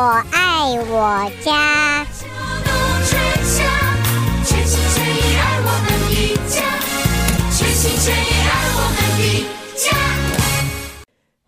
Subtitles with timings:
[0.00, 1.79] 我爱我家。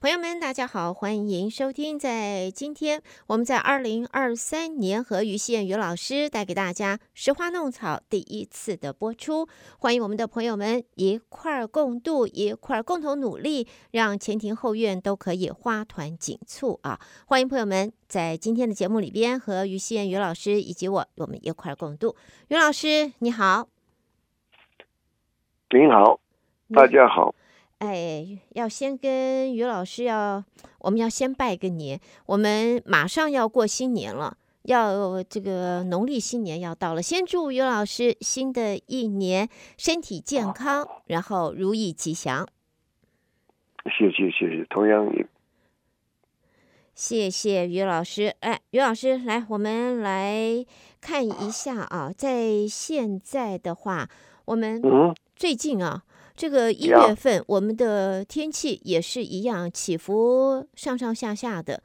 [0.03, 1.97] 朋友们，大家好，欢迎收听。
[1.97, 9.47] 在今天，我们在二零二三年和于宪于老师带给大家《拾花弄草》第一次的播出。
[9.79, 16.99] 欢迎我们的朋友们一块儿共度，一块儿共同努力，让前庭后院都可以花团锦簇啊！
[17.27, 22.17] 欢迎朋友们在今天的节目里边和于宪于老师以及我，我们一块儿共度。
[22.49, 23.69] 于老师，你好。
[25.71, 26.19] 您好，
[26.75, 27.33] 大家好。
[27.83, 30.45] 哎，要先跟于老师要，
[30.79, 32.01] 我们要先拜个年。
[32.27, 42.47] 我们马上要过新年了，要这个农历新年要到了，先祝于老师新的一年身体健康，然后如意吉祥。
[43.87, 45.27] 谢谢谢谢，同样也
[46.95, 48.33] 谢谢于老师。
[48.39, 50.65] 哎，于老师来，我们来
[51.01, 54.09] 看一下啊，在现在的话，
[54.45, 54.81] 我们
[55.35, 56.05] 最近啊。
[56.43, 61.81] 这个一月份，我们的天气也是一样起伏上上下下的。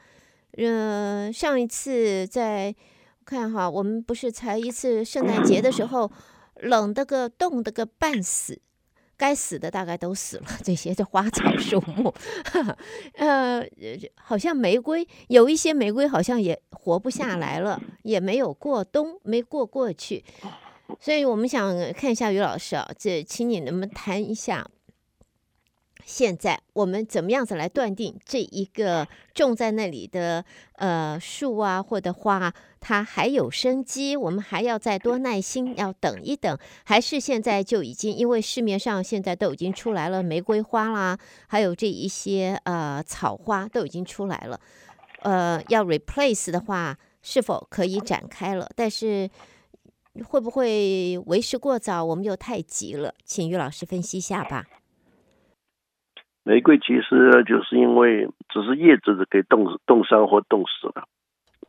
[0.54, 2.74] 呃，上一次在
[3.24, 6.12] 看哈，我们不是才一次圣诞节的时 候，
[6.56, 8.60] 冷的个冻的个半死，
[9.16, 10.46] 该死的大概都死了。
[10.64, 12.12] 这些的花草树木，
[13.14, 13.64] 呃，
[14.16, 20.26] 好像玫瑰有一些玫瑰好像也活不下来了，也没有过冬，没过过去。
[21.00, 24.68] 所以我们想看一下于老师啊，这请你能不能谈一下，
[26.06, 34.16] 现在我们怎么样子来断定这一个种在那里的呃树啊或者花，它还有生机？
[34.16, 44.60] 我们还要再多耐心，要等一等，还是现在就已经因为市面上现在都已经出来了玫瑰花啦，还有这一些呃草花都已经出来了，
[45.24, 48.70] 呃，要 replace 的话，是否可以展开了？
[48.74, 49.30] 但是。
[50.24, 52.04] 会不会为时过早？
[52.04, 54.66] 我们又太急了，请于老师分析一下吧。
[56.44, 61.08] 玫瑰其实就是因为只是叶子给冻冻伤或冻死了，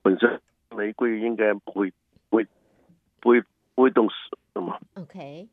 [0.03, 0.41] 本身
[0.77, 1.93] 玫瑰应该不会
[2.31, 2.47] 不会
[3.21, 3.43] 不会
[3.75, 4.15] 不会冻死
[4.55, 4.79] 的嘛。
[4.95, 5.49] OK。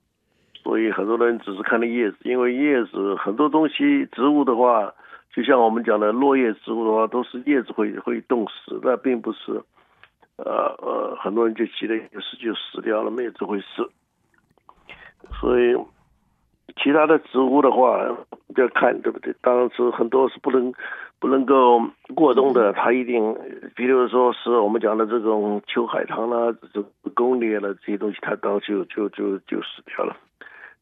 [0.64, 4.94] 所以很多人只是看那叶子，因为叶子很多东西植物的话，
[5.34, 9.62] 就像我们讲的落叶植物的话，都是叶子会会冻死，那并不是。
[10.38, 13.66] 呃呃，很多人就急得一时就死掉了，没有这回事。
[15.40, 15.76] 所以
[16.82, 18.00] 其他的植物的话，
[18.56, 19.34] 要看对不对？
[19.42, 20.74] 当然是很多是不能
[21.20, 21.82] 不能够
[22.14, 23.36] 过冬的，它一定，
[23.76, 30.16] 比如说是我们讲的这种秋海棠啦、这贡 les 啦这些东西，它当就就就就死掉了。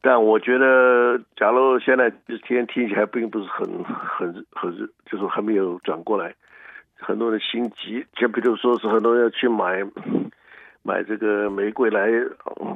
[0.02, 2.10] 但我觉得，假如现在
[2.46, 6.36] 天天气还并不是很很很热，就是还没有转过来。
[7.04, 9.84] 很多人心急，就比如说是很多人要去买
[10.82, 12.10] 买这个玫瑰来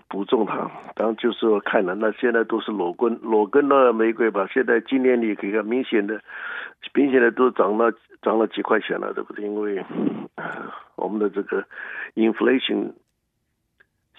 [0.08, 4.48] 补种它，当然就是说看了，那现在都是裸根裸根的玫瑰吧。
[4.54, 6.22] 现在今年你可以看明显的，
[6.94, 9.46] 明显的都涨了涨了几块钱了，对不对？
[9.46, 9.84] 因为
[10.96, 11.64] 我们的这个
[12.16, 12.92] inflation。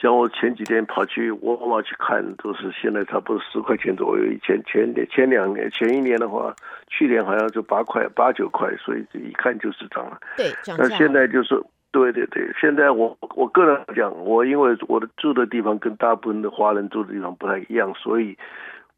[0.01, 4.25] 像我前几天跑去沃尔玛去看，都是现在差不多十块钱左右。
[4.25, 6.55] 以前前年、前两年、前一年的话，
[6.87, 10.17] 去年好像就八块、八九块，所以这一看就是涨了。
[10.37, 11.61] 对，那现在就是，
[11.91, 18.39] 对对对，现在我我个人讲，我因为我的住的地方跟大部分的华人住的地方不太一样，所以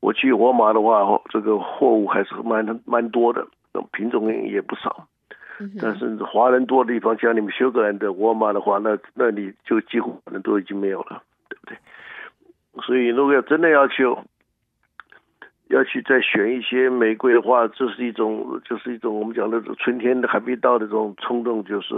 [0.00, 3.46] 我去沃尔玛的话，这个货物还是蛮蛮多的，
[3.92, 5.06] 品种也不少。
[5.80, 11.76] 但是华人多的地方，像你们休格兰的沃尔玛的话，那那里就几乎可能都已经没有了，对不对？
[12.82, 14.04] 所以如果要真的要去
[15.68, 21.94] 要去再选一些玫瑰的话，这是一种就是一种我们讲的春天还没到的这种冲动，就是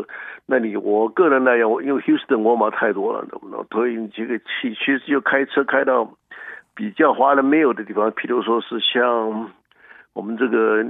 [0.47, 3.65] 那你我个人来讲，因为休斯顿沃尔玛太多了，懂不懂？
[3.71, 6.13] 所以你这个去其实就开车开到
[6.75, 9.53] 比较华人没有的地方，譬如说是像
[10.15, 10.85] 我们这个。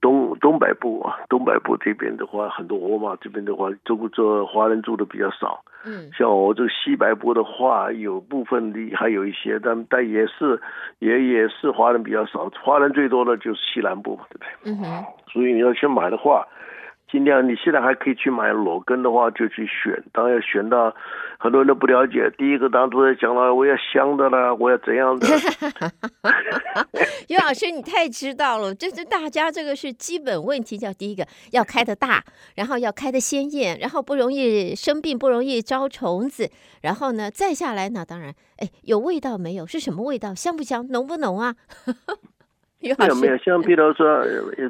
[0.00, 5.62] 东东北部啊，东北部这边的话，很多沃尔玛这边的话，住这华人住的比较少。
[5.84, 10.60] 嗯，像我这个西北部的话，有部分的还有一些，但但也是
[10.98, 14.72] 也也是华人比较少，华人最多的就是西南部，对不对？
[14.72, 15.04] 嗯哼。
[15.32, 16.46] 所以你要去买的话。
[17.10, 20.02] 尽量，你现在还可以去买裸根的话，就去选。
[20.12, 20.94] 当然要选到
[21.38, 22.30] 很多人都不了解。
[22.38, 25.26] 第一个当初讲了，我要香的啦，我要怎样的？
[27.28, 30.76] 于老师，你太知道了，这是大家这个是基本问题。
[30.76, 32.22] 叫第一个要开的大，
[32.54, 36.50] 然后要开的鲜艳，然后不容易生病，不容易招虫子。
[36.82, 39.66] 然后呢，再下来，那当然，哎，有味道没有？
[39.66, 40.34] 是什么味道？
[40.34, 40.86] 香不香？
[40.88, 41.54] 浓不浓啊？
[42.98, 44.24] 没有没有，像比如说，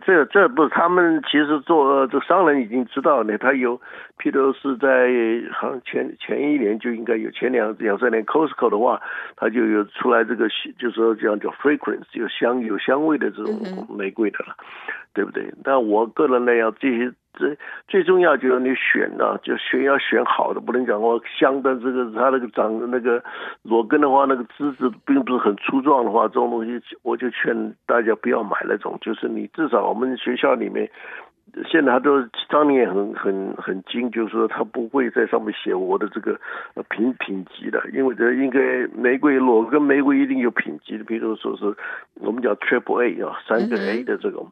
[0.04, 3.80] 这这不是他们其实做这商人已经知道了，他有，
[4.18, 5.12] 譬如是在
[5.52, 9.00] 好像前前一年就应该有，前两两三年 Costco 的话，
[9.36, 10.48] 它就有出来这个，
[10.78, 14.64] 就是说这样叫 fragrance 有香有香味的这种玫瑰的了，嗯、
[15.12, 15.52] 对不对？
[15.62, 23.22] 但我个人来讲，这些最最重要就是你选啊，就选要选好的，不能讲我香的这个它那个长的那个
[23.62, 30.90] 裸根的话，那个枝子并不是很粗壮的话，这种东西我就劝大家不要买那种，就是你至少我们学校里面。
[31.70, 32.20] 现在他都
[32.50, 36.38] 商店很很很精，就是说他不会在上面写我的这个
[36.90, 41.74] 品品级的，因为这应该玫瑰裸跟玫瑰一定有品级的，比如说是
[42.20, 44.48] 我们叫 Triple A 啊，三个 A 的这种。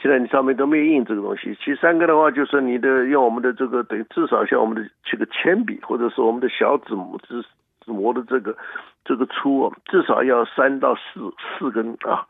[0.00, 7.40] 现在你上面都没有印这个东西，其实三个的话就是你的用我们的这个等于至少像我们的这个铅笔或者是我们的小指模指
[7.84, 8.56] 指模的这个
[9.04, 12.26] 这个粗啊，至少要三到四四根啊。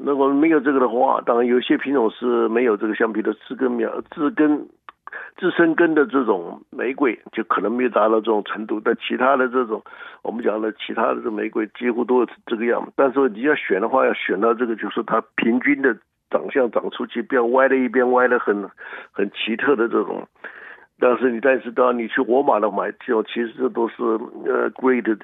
[0.00, 4.68] 如果没有这个的话，当然有些品种是没有这个，橡皮的自根苗、自根、
[5.36, 8.80] 自生根的这种玫瑰，就可能没有达到这种程度。
[8.84, 9.82] 但其他的这种，
[10.22, 12.92] 我们讲的其他的这玫瑰几乎都是这个样。
[12.94, 15.96] 但是你要选的话，要选到这个，就是它平均的
[16.30, 18.68] 长相长出去，不要歪的一边歪的很
[19.10, 20.28] 很奇特的这种。
[21.00, 24.02] 但是你但是当你去沃尔玛的买，就其实这都是
[24.44, 25.16] 呃贵的。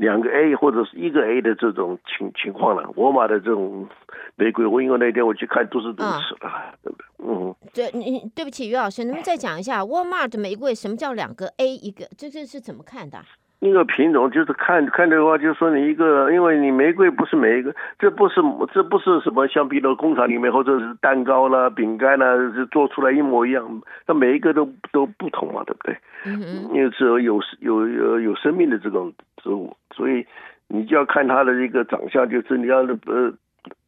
[0.00, 3.86] 两个 A 或者是一个 A 的这种情情况了，沃尔玛的这种
[4.34, 6.48] 玫瑰，我因为那天我去看都是如此的，
[6.82, 7.06] 对不对？
[7.18, 12.08] 嗯，对，你对不起于老师，能不能再讲一下沃尔玛的玫瑰什么叫两个 A 一个？
[12.16, 13.18] 这这是怎么看的？
[13.60, 18.40] 一个品种就是看看的话，就是说你一个，因为你玫瑰不是每一个，这不是
[18.72, 25.94] 这不是什么像比如工厂里面或者是蛋糕啦、饼干啦，就做出来一模一样，它每一个都都不同嘛，对不对？
[26.24, 26.74] 嗯嗯。
[26.74, 29.12] 因为只有有有有有生命的这种
[29.42, 30.26] 植物，所以
[30.66, 33.32] 你就要看它的一个长相，就是你要呃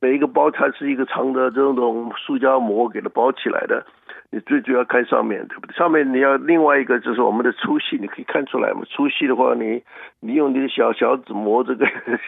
[0.00, 3.86] 每一个包它是一个长的这种塑胶膜给它包起来的。
[4.32, 5.76] 你最主要看上面，对不对？
[5.76, 8.80] 上面你要另外一个就是我们的粗细，你可以看出来嘛。
[8.88, 9.82] 粗细的话，你
[10.20, 11.86] 你用你的小小指磨这个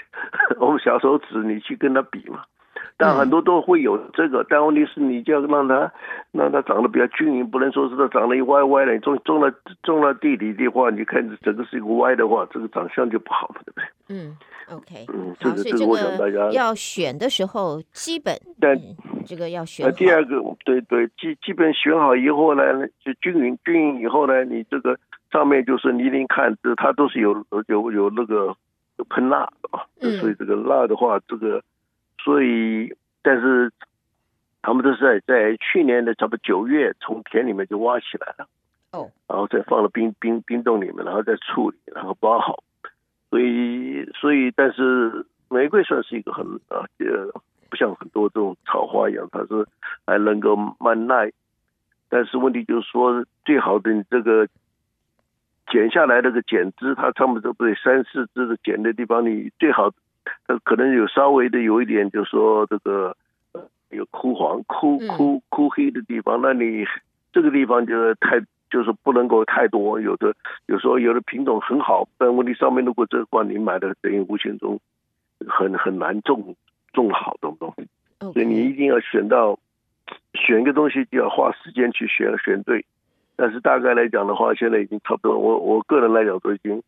[0.61, 2.45] 我们小手指，你去跟它比嘛。
[2.97, 5.93] 但很多都会有这个，但问题是你就要让它
[6.33, 8.93] 让它长得比较均匀，不能说是它长得一歪歪的。
[8.93, 9.53] 你种种了
[9.83, 13.85] 种了地里的话，你看整个是一个歪的话，这个长相就不好嘛，对不对？
[14.09, 14.37] 嗯。
[14.71, 18.97] OK，嗯，这个这个我想大家要选的时候，基本但、嗯、
[19.27, 19.93] 这个要选。
[19.93, 22.63] 第二个，对对，基基本选好以后呢，
[23.05, 24.97] 就均匀均匀以后呢，你这个
[25.31, 28.57] 上面就是你一定看，这它都是有有有那个
[29.11, 29.85] 喷蜡啊，
[30.19, 31.63] 所以这个蜡的话，这个
[32.25, 33.71] 所以但是
[34.63, 38.49] 他们都是在在去年的差不多九月从田里面就挖起来了，
[38.93, 42.65] 哦，然后再放了冰冰冰冻里面，然后再处理，然后包好。
[43.29, 49.67] 所以，所以，但是玫瑰算是一个很啊，呃，不像很多这种草花一样，它是
[50.07, 51.31] 还能够慢耐。
[52.09, 54.47] 但是问题就是说，最好的你这个
[55.67, 59.91] 剪下来那个剪枝，它差不多不对三四枝的剪的地方，你最好
[60.47, 63.17] 它可能有稍微的有一点，就是说这个
[63.91, 66.85] 有枯黄、枯枯枯黑的地方，那你
[67.33, 68.45] 这个地方就是太。
[68.71, 70.35] 就是不能够太多，有的
[70.67, 74.81] 有时候有的品种很好，但问题上面如果这块你买的等于无形中
[75.47, 76.57] 很很难种
[76.93, 77.87] 种好的东西
[78.33, 79.61] 所以你一定要选到
[80.33, 82.85] 选一个东西就要花时间去选选对。
[83.37, 85.39] 但是大概来讲的话，现在已经差不多。
[85.39, 86.83] 我我个人来讲都已经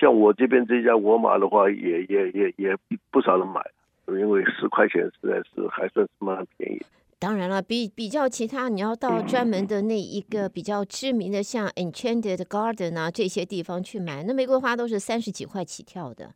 [0.00, 2.76] 像我这边这家沃尔玛的话也，也也也也
[3.10, 3.60] 不少人买，
[4.06, 6.80] 因为十块钱实在是还算是蛮便宜。
[7.18, 16.30] 当然了，比比较其他，你要到专门的那一个比较知名的，像 Enchanted Garden 啊这些地方去买，那玫瑰花都是三十几块起跳的。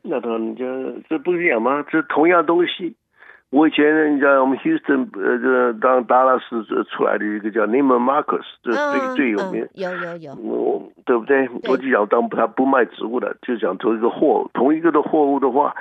[0.00, 1.84] 那他你这这不一样吗？
[1.90, 2.96] 这同样东西，
[3.50, 9.68] 我以前人家我们 Houston 呃，这当达拉斯出来的一个叫 Neiman Marcus，这最、嗯、最有名。
[9.74, 10.34] 有有有。
[10.36, 11.46] 我对不对？
[11.48, 15.74] 对我就想当他不卖植物的，就想做一个货，同一个的货物的话。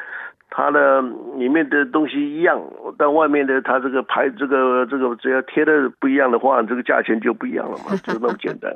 [0.51, 0.99] 它的
[1.37, 2.59] 里面的东西一样，
[2.97, 8.73] 但外面的它这个牌，这个这个只要贴的不一样的话，这个价钱就不一样了嘛， 就那么简单。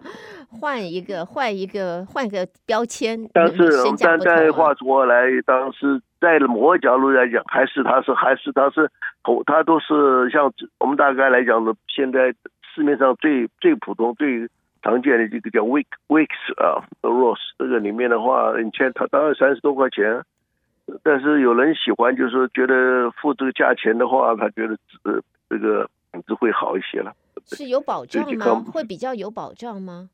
[0.52, 3.20] 换一个，换一个，换个标签。
[3.34, 8.88] 但是，但但话说来，当时在某个角度来讲，还是它是还是它是
[9.48, 12.36] 它都是像我们大概来讲的，现在
[12.76, 14.48] 市面上最最普通、最
[14.84, 20.22] 常见的这个叫 Wick Wicks 啊，Rose 这个里面的话，以前它大概三十多块钱。
[21.02, 27.14] 但是有人喜欢，就是说觉得付这个价钱的话，他觉得呃这个品质会好一些了。
[27.46, 28.64] 是有保障吗？
[28.72, 30.10] 会比较有保障吗？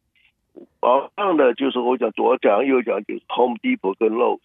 [0.80, 4.40] 保障的就是我讲左讲右讲，就是 Home Depot 跟 Lowe's。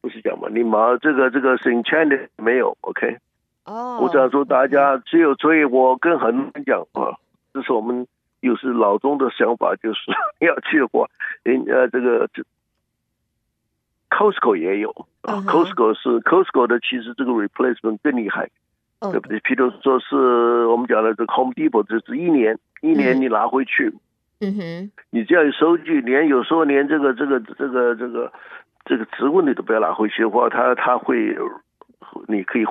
[0.00, 0.48] 不是讲嘛？
[0.50, 3.18] 你毛这个这个 enchanted 没有？OK？
[3.64, 7.18] 哦，我想说，大家只有所以，我跟很多人讲啊，
[7.52, 8.06] 这是我们
[8.40, 10.00] 又是老中的想法，就是
[10.40, 11.06] 要去的话，
[11.42, 12.42] 人呃这个这
[14.10, 14.90] Costco 也有
[15.22, 18.50] 啊、uh huh.，Costco 是 Costco 的，其实这个 replacement 更厉害
[19.00, 19.12] ，uh huh.
[19.12, 19.38] 对不对？
[19.40, 23.94] 譬如说是我们讲的这个 Home Depot，这是一年一年你拿回去，
[24.40, 24.90] 嗯哼、uh，huh.
[25.10, 28.32] 你只要有收据，连有时候连这个这个这个这个
[28.84, 31.36] 这个植物你都不要拿回去的话，他他会。
[32.28, 32.64] 你可以，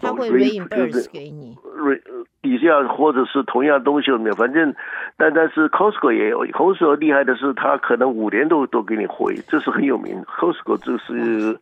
[0.00, 2.00] 他会 reimburse 给你，re
[2.40, 4.74] 底下或者是同样东西里面，反正，
[5.16, 10.22] 但但是 Costco 也有，Costco 厉害的是，他可能五年都都给你回，这是很有名。
[10.24, 11.58] Costco 这是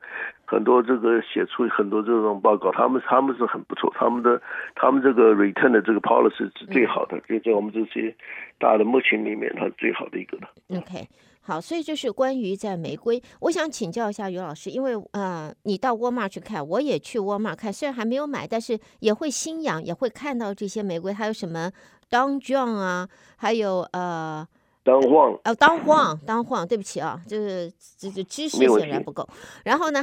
[0.46, 4.40] 很多这个写出很多这种报告，他们他们是很不错，他们的
[4.74, 8.14] 他们这个 return 的这个 policy 是最好的，就在我们这些
[8.58, 10.48] 大的目前里面，它是最好的一个了。
[10.76, 11.06] OK。
[11.40, 21.72] 好，所以就是关于在玫瑰，我想请教一下于老师，因为呃，你到沃尔玛去看，我也去沃尔玛看，虽然还没有买，但是也会心痒，也会看到这些玫瑰，还有什么
[22.08, 24.46] Don Juan 啊，还有呃。
[24.90, 29.26] 当晃哦，当晃，当晃，对不起啊，就是这这知识显然不够。
[29.64, 30.00] 然后呢，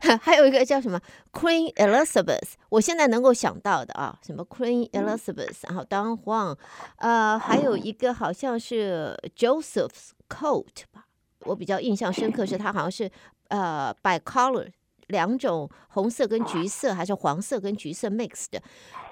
[0.00, 1.00] 还 还有一个叫什么
[1.32, 6.56] Queen Elizabeth，我现在能够想到的啊，什么 Queen Elizabeth，然后当晃，
[6.96, 11.06] 呃，还有一个好像是 Joseph's Coat 吧，
[11.44, 13.10] 我比较印象深刻是他好像是
[13.48, 14.68] 呃 Bicolor。
[15.10, 18.60] 两种红色跟橘色，还是黄色跟橘色 mix 的，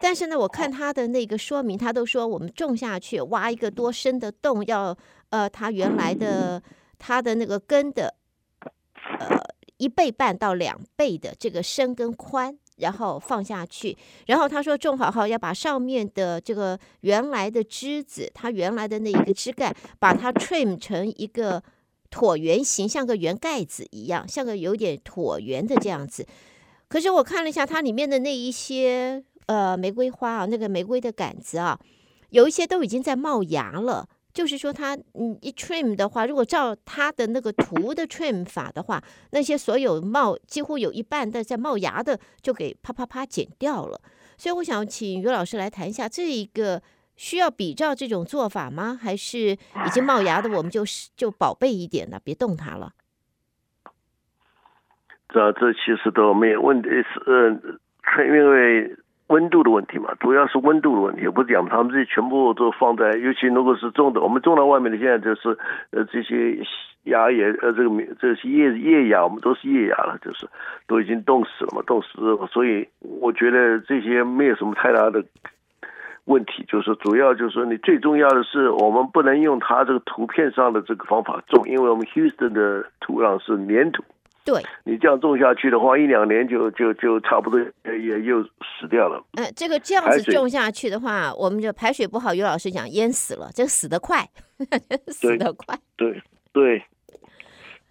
[0.00, 4.96] 但是呢，我看他的那个说明，他都说我们种下去，挖一个多深的洞，要
[5.30, 6.62] 呃，它原来的
[6.98, 8.14] 它的那个根的
[9.18, 9.36] 呃
[9.76, 21.62] 一倍半到两倍的这个深跟宽，然后放下去，然后他说种好后要把上面的这个原来的枝子，它原来的那一个枝干，把它 trim 成一个。
[22.10, 26.26] 椭圆形，像个圆盖子一样，像个有点椭圆的这样子。
[26.88, 31.78] 可是我看了一下它里面的那一些呃玫瑰花啊，那个玫瑰的杆子啊，
[32.30, 34.08] 有一些都已经在冒芽了。
[34.32, 44.00] 就是说它嗯一 trim 的话，如果照它的那个图的 trim 法的话，那些所有冒几乎有一半的在冒芽的就给啪啪啪剪掉了。
[44.36, 46.82] 所以我想请于老师来谈一下这一个。
[47.18, 48.96] 需要比照这种做法吗？
[48.98, 50.84] 还是已经冒芽的，我们就
[51.16, 52.92] 就宝贝一点了，别动它了。
[55.28, 58.96] 这这其实都没有问题，是呃，因为
[59.26, 61.26] 温度的问题嘛，主要是温度的问题。
[61.28, 65.58] 不是讲他们这些全部都放在，尤其如果是种的，我们种到外面的，现在就是
[65.90, 66.56] 呃这些
[67.02, 70.48] 芽也呃这个这些叶叶芽，我们都是叶芽了，就是
[70.86, 75.22] 都已经冻死了嘛，冻死了，所以我觉得这些没有什么太大的。
[76.28, 84.04] 问题就是主要就是说，你最重要的是，我们不能用它这个图片上的这个方法种，因为我们 Houston 的土壤是粘土。
[84.44, 89.24] 对，你这样种下去的话，一两年就就就差不多也也又死掉了。
[89.38, 94.18] 嗯，这个这样子种下去的话，我们就排水不好，于老师讲淹死了，这个死得快，
[95.08, 95.74] 死得快。
[95.96, 96.82] 对对，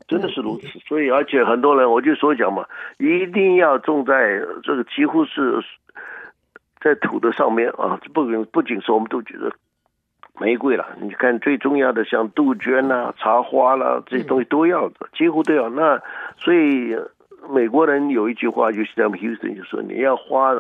[0.08, 0.68] 真的是如此。
[0.88, 2.64] 所以，而且很多人，我就说讲嘛，
[3.00, 5.60] 一定要种在这个几乎是。
[6.80, 9.52] 在土的上面啊，不仅不仅是我们都觉得
[10.40, 15.68] 玫瑰了，你看最重要的像杜鹃啦、茶花啦这些东西都要的，几乎都要。
[15.70, 16.00] 那
[16.38, 16.96] 所以
[17.50, 20.54] 美国人有一句话，就是在 Houston 就说，你要花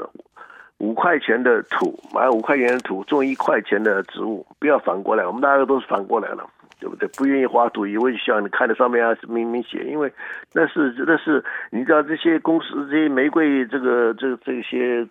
[0.79, 5.25] 五块钱的土买五块钱的土种一块钱的植物，不要反过来。
[5.27, 7.07] 我们大家都是反过来了，对不对？
[7.09, 10.11] 不愿意花土，以为像你看的上面啊是明明写，因为
[10.53, 15.07] 那是那是你知道这些公司这些玫瑰这个这这些。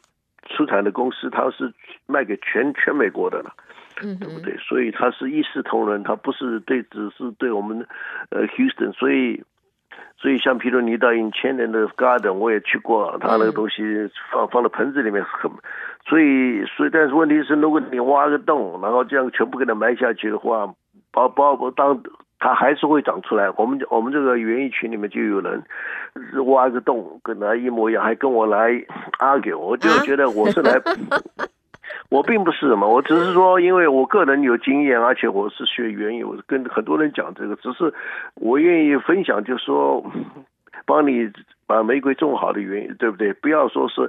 [0.48, 1.72] 出产的公司，它是
[2.06, 3.52] 卖给全全美国的了，
[4.02, 4.56] 嗯，对不对？
[4.58, 7.86] 所以它是一视同仁，它不是对，只是对我们
[8.30, 8.92] 呃 Houston。
[8.92, 9.42] 所以，
[10.16, 13.82] 所以像譬如你到 Enchanted 的 Garden，我也去过，它那个东西
[14.32, 15.50] 放放到盆子里面很，
[16.06, 20.74] 所以所以但是问题是，如果你挖个洞，然后这样全部给它埋下去的话，
[21.12, 22.02] 包包不当。
[22.38, 23.50] 它还是会长出来。
[23.56, 25.62] 我们我们这个园艺群里面就有人
[26.46, 28.70] 挖个洞，跟他一模一样，还跟我来
[29.18, 29.58] argue。
[29.58, 30.80] 我就觉得我是来，
[32.10, 37.92] 我并不是什么，我只是说，因为我个人有经验，而且我是学园艺，我跟很多人讲这个，只是
[38.34, 40.04] 我愿意分享，就是说。
[40.86, 41.28] 帮你
[41.66, 43.32] 把玫瑰种好的原因，对不对？
[43.32, 44.08] 不要说是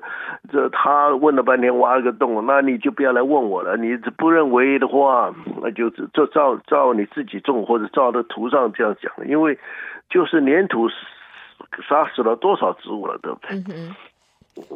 [0.51, 3.75] 这他问了半天挖了个洞，那你就不要来问我了。
[3.75, 9.11] 你不认为的话，那就就照照你自己种，或者照的图上这样讲。
[9.27, 9.57] 因为
[10.07, 10.87] 就是粘土
[11.89, 13.57] 杀死了多少植物了，对不对？
[13.73, 13.95] 嗯、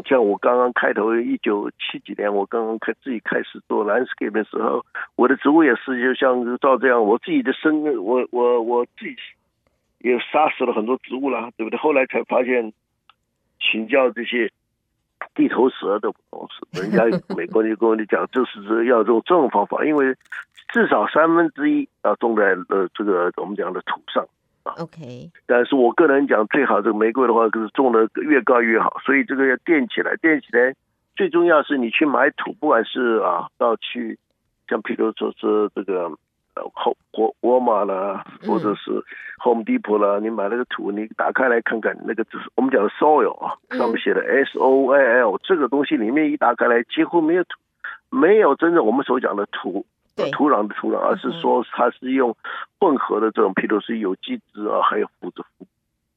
[0.04, 4.84] 像我刚刚开头一九七几年，我刚刚开自己开始做 landscape 的时候，
[5.16, 9.16] 我的植物也是就像照这样，我自己的生，我我我自己。
[10.04, 11.78] 也杀死了很多植物啦，对不对？
[11.78, 12.74] 后来才发现，
[13.60, 14.52] 请教这些
[15.36, 17.04] 地头蛇的同事，人家
[17.38, 20.16] 美国就跟我讲，就是要用这种方法，因为
[20.74, 24.26] 至少三分之一要种在呃这个我们讲的土上
[24.64, 24.74] 啊。
[24.80, 30.74] OK，但是我个人讲，最好这个玫瑰的话，就是种的越高越好，所以这个要垫起来，垫起来
[31.16, 34.18] 最重要是你去买土，不管是啊到去
[34.68, 36.12] 像譬如说是这个。
[36.54, 38.92] 呃，沃沃沃尔玛啦，或者是
[39.42, 47.58] Home Depot 啦，嗯、你买那个土，你打开来看看，那个就是我们讲的 soil 啊，上面写的 S O I L，、嗯、这个东西里面一打开来，几乎没有土，
[48.10, 49.86] 没有真正我们所讲的土，
[50.34, 52.36] 土壤的土壤，而是说它是用
[52.80, 55.66] 混合的这种，譬如是有机质啊，还有腐殖腐，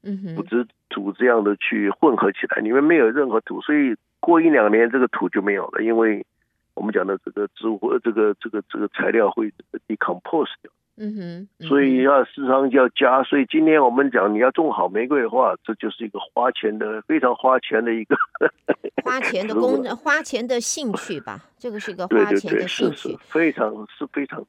[0.03, 6.27] 嗯，腐殖土这样的去混合起来，里面没有任何土，所以过一两年这个土就没有了，因为。
[6.75, 9.53] 我们讲的这个植物，这个这个这个材料会
[9.87, 13.23] decompose 掉，嗯哼，嗯哼，所以要时常就要加。
[13.23, 18.17] 所以今天我们讲，你要种好玫瑰的话，这就是一个花钱的非常花钱的一个
[19.05, 21.41] 花钱的工，花钱的兴趣吧。
[21.59, 24.45] 这个是一个花钱的兴趣，非常是非常。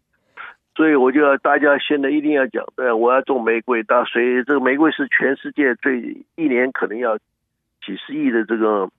[0.76, 3.84] 所以我就要大家现在一定要讲，对，我要种玫瑰。
[3.84, 8.90] 大所以这个玫瑰是全世界最一年可能要几十亿的这个。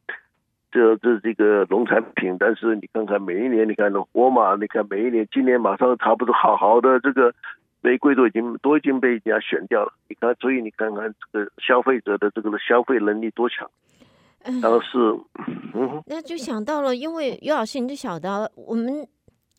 [0.77, 7.35] 这这这个农产品，但是你看看每一年，你看沃尔玛，你看每一年，今年马上差不多好好的这个
[7.81, 9.95] 玫瑰都已经都已经被人家选掉了。
[10.07, 13.67] 你看，所以你看看这个消费者的这个消费能力多强。
[14.45, 14.99] 然后是，
[15.73, 19.09] 嗯，那就想到了，因为于老师，你就晓得我们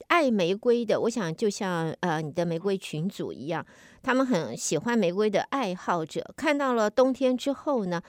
[0.07, 3.65] 爱玫瑰的，我想就像呃你的玫瑰群组一样，
[4.03, 7.99] 他们很喜欢玫瑰的爱好者，看到了冬天之后呢，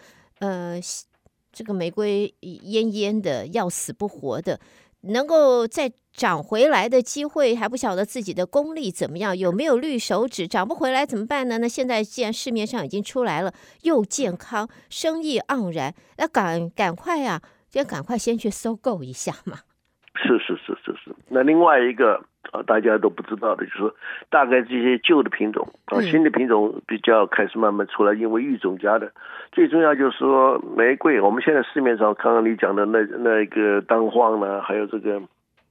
[0.40, 0.78] 呃。
[1.52, 4.60] 这个玫瑰蔫蔫的，要死不活的，
[5.02, 10.48] 能够再长回来的机会还不晓得自己的功力怎么样，有没有绿手指？
[10.48, 11.58] 长不回来怎么办呢？
[11.58, 13.52] 那现在既然市面上已经出来了，
[13.82, 19.60] 又健康，生意盎然，那赶赶快啊，就赶快先去收购一下嘛。
[20.22, 21.14] 是是是是是。
[21.28, 22.22] 那另外一个。
[22.50, 23.94] 啊，大家都不知道的，就是说，
[24.30, 29.12] 大概这些旧的品种啊，新的品种比较开始慢慢出来，因为育种家的
[29.52, 35.20] 最重要就是说，玫瑰，我们现在市面上刚刚你讲的那那个单黄呢，还有这个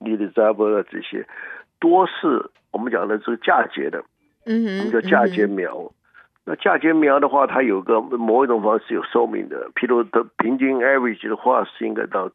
[0.01, 1.25] 伊丽莎白这些，
[1.79, 4.03] 多是我们讲的这个嫁接的，
[4.45, 5.91] 嗯，我们叫嫁接苗。
[6.45, 12.29] 那嫁接苗的话，它有个某一种方式有寿命的，譬如的平均 average 的话是应该到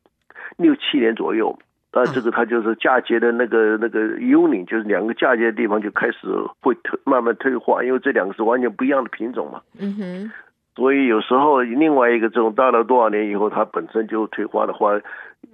[0.56, 1.56] 六七年左右。
[1.92, 6.26] 啊，这个它就是嫁接的那个那个 unit，就是两个嫁接的地方就开始
[6.60, 9.60] 会退慢慢退化，因为这两个是完全不一样的品种嘛。
[9.78, 10.32] 嗯哼。
[10.74, 14.98] 所以有时候另外一个这种到了多少年以后，它本身就退化的话，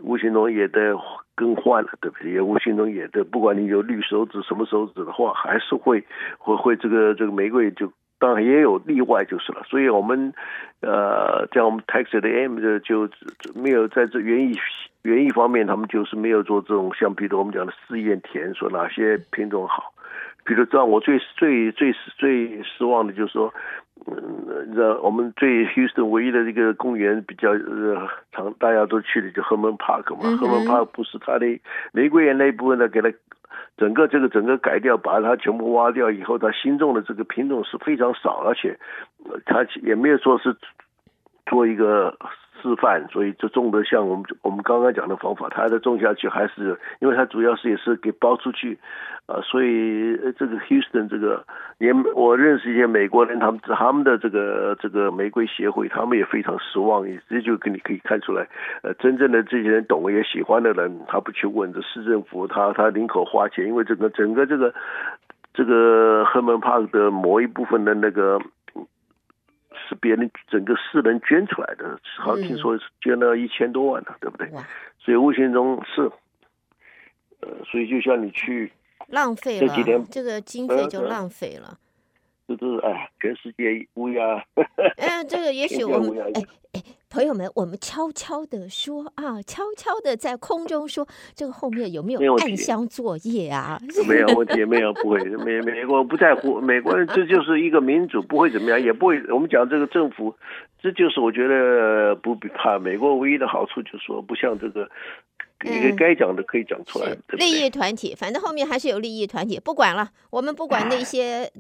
[0.01, 0.97] 无形中也得
[1.35, 2.31] 更换了，对不对？
[2.31, 6.05] 也无形中也得，不管你有绿手指什么手指的话，还是会
[6.39, 7.93] 会会这个这个玫瑰就。
[8.21, 10.35] 当然也有例外就是了，所以我们
[10.81, 13.09] 呃，像我们 Texas A&M 的就
[13.55, 14.55] 没有在这园艺
[15.09, 19.93] 园艺方面，他们就是没有做这种像比如我们讲的试验田，说哪些品种好。
[20.45, 23.53] 比如这样，我最最最最失望的就是说，
[24.07, 31.47] 嗯，这我们最 Houston 唯一的这个公园比较呃常大家都去的就 Herman Park 嘛，Herman Park 不是它的
[31.93, 33.13] 玫瑰园那一部分的给它。
[33.77, 38.77] 整个这个整个改掉，把它全部挖掉以后，它新种的这个品种是非常少，而且
[39.47, 40.57] 它也没有说是
[41.47, 42.17] 做一个
[42.63, 48.79] 示范，所以就种的像我们我们刚刚讲的方法，它的种下去还是因为它主要是也是给包出去。
[49.29, 51.45] 啊，所以这个 Houston 这个，
[51.77, 57.07] 连我认识一些美国人，他们他们的这个这个玫瑰协会，他们也非常失望。
[57.07, 58.49] 也这就跟你可以看出来，
[58.83, 64.73] 呃，真正的这些人懂也喜欢的人，他不去问这市政府，他他宁可花钱，因为整个整个这个
[65.53, 68.41] 这个 Herman Park 的某一部分的那个
[69.89, 74.51] 是别人整个私人捐出来的，好像听说是捐了一千多万呢，对不对？
[74.99, 76.03] 所以无形中是，
[77.41, 78.73] 呃，所以就像你去。
[79.11, 81.79] 浪费了，这几天这个经费就浪费了。
[82.47, 84.45] 这都是哎，全世界乌鸦。
[84.99, 86.43] 哎，这个也许我们哎哎，
[87.11, 93.81] 朋友们，我们悄悄的说啊，悄悄的在空中说，这个后面有没有暗箱作业啊？
[94.07, 99.23] 没有问题，没有不会，美美国不在乎，美国人这就是一个民主，不会怎么样，也不会。
[99.33, 100.35] 我们讲这个政府，
[100.83, 102.79] 这就是我觉得不必怕。
[102.79, 104.89] 美国唯一的好处就是说，不像这个。
[105.65, 107.09] 一个该讲的可以讲出来。
[107.11, 111.51] 嗯、利益团体，反正后面还是有利益团体，不管了，我们不管那些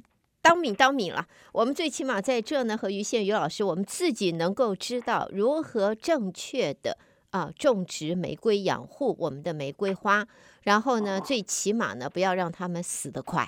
[0.48, 1.26] 当米当米了。
[1.52, 6.96] 我们最起码在这呢，和于宪于老师，我们自己能够知道如何正确的
[7.28, 10.26] 啊种植玫瑰，养护我们的玫瑰花。
[10.68, 13.42] 然后呢，最起码呢，不要让他们死得快。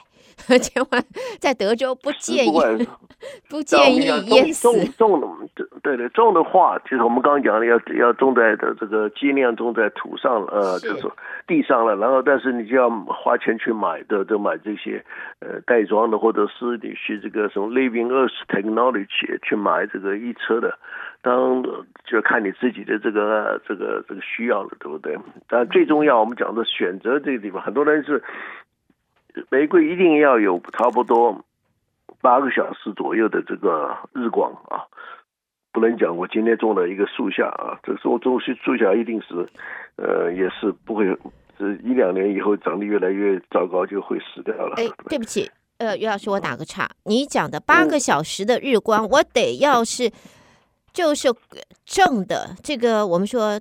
[0.63, 1.05] 千万
[1.39, 2.89] 在德州不建议，
[3.49, 4.69] 不建议淹死。
[4.93, 11.11] 种的，对对，种的话，就是我们刚刚讲的，要要种在的这个尽量种在土上，呃，就是
[11.47, 11.95] 地上了。
[11.97, 15.05] 然后，但是你就要花钱去买的，就买这些
[15.41, 20.79] 呃袋装的，或者是你去这个什么 Living Earth Technology 去买这个一车的。
[21.23, 21.63] 当
[22.05, 25.19] 就看你自己的这个这个这个需要了，对不对？
[25.49, 28.23] 但最重要，我们讲的选择这个地方，很多人是。
[29.49, 31.45] 玫瑰一定要有差不多
[32.21, 34.83] 八个小时左右的这个日光啊，
[35.73, 39.49] 不能讲我今天种了一个树下啊，这是我种树树下一定是，
[39.95, 41.17] 呃，也是不会，
[41.57, 44.75] 这一两年以后长得越来越糟糕，就会死掉了。
[44.77, 50.11] 哎，对不起，呃，于老师，我打个岔，你讲的八个小时的日光，嗯、 我得要是
[50.93, 51.35] 就是
[51.85, 53.61] 正的这个，我们说。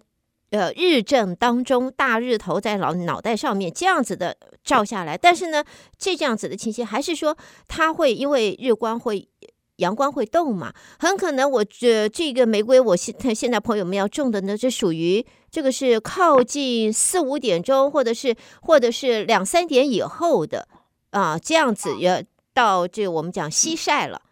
[0.51, 5.63] 呃，日正当中，大日头在脑脑袋上面这样子的照下来，但是呢，
[5.95, 7.37] 这这样子的情形，还是说
[7.67, 9.29] 它会因为日光会
[9.75, 10.73] 阳光会动嘛？
[10.97, 20.67] 很可能我这这个玫瑰，我现现在朋友们要种的呢，这属于这个是靠近四五点钟，或者是或者是两三点以后的
[21.11, 22.23] 啊，这样子要
[22.55, 24.23] 到这我们讲西晒了，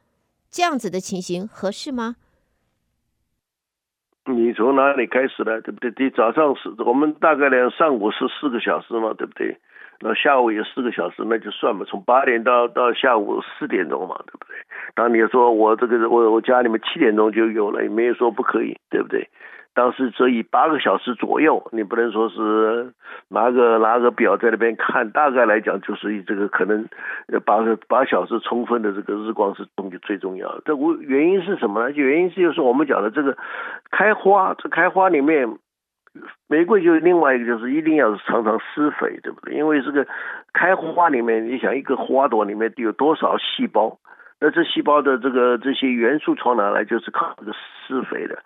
[0.50, 2.16] 这样子的情形合适吗？
[4.28, 5.62] 你从哪里开始呢？
[5.62, 5.92] 对不对？
[5.98, 9.58] 你早上是，我们大概呢，上午是四个小时嘛，对不对？
[10.00, 14.56] 那下午也四个小时，那就算嘛，从八点到到下午四点钟嘛，对不对？
[14.94, 19.28] 当你说我这个我我家里面七点钟就有了，也没有说不可以，对不对？
[19.78, 22.92] 当时则以八个小时左右，你不能说是
[23.30, 26.90] 拿个拿个表在那边看，大概来讲就是以这个可能
[27.46, 30.64] 八个八小时充分的这个日光是东西最重要的。
[30.66, 31.92] 这无原因是什么呢？
[31.92, 33.38] 原因就是我们讲的这个
[33.92, 35.48] 开花，这开花里面
[36.48, 39.54] 玫瑰就另外一个就是一定要常常施肥，对不对？
[39.54, 40.08] 因为这个
[40.54, 44.00] 开花里面，你想一个花朵里面有多少细胞？
[44.40, 46.84] 那这细胞的这个这些元素从哪来？
[46.84, 48.40] 就是靠这个施肥的。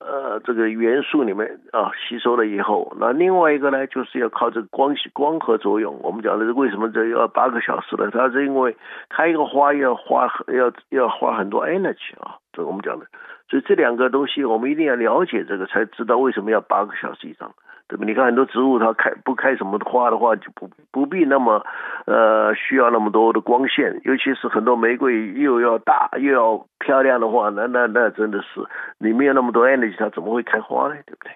[0.00, 5.98] 呃，这个元素里面啊，吸收了以后，那另外一个呢，就是要靠这个光光合作用。
[6.02, 8.08] 我们讲的是为什么这要八个小时呢？
[8.12, 8.76] 它是因为
[9.08, 13.06] 开一个花要花要要花很多 energy 啊，这我们讲的。
[13.48, 17.54] 所以这两个东西我们一定要了解这个，才知道为什么要八个小时以上。
[17.90, 18.04] 对吧？
[18.04, 21.64] 你看很多植物，它开不开什么花的话，就不不必那么，
[22.04, 23.98] 呃，需要那么多的光线。
[24.04, 28.60] 尤其是很多玫瑰又要大又要漂亮的话，那那那真的是
[28.98, 30.96] 你没有那么多 energy，它怎么会开花呢？
[31.06, 31.32] 对不对？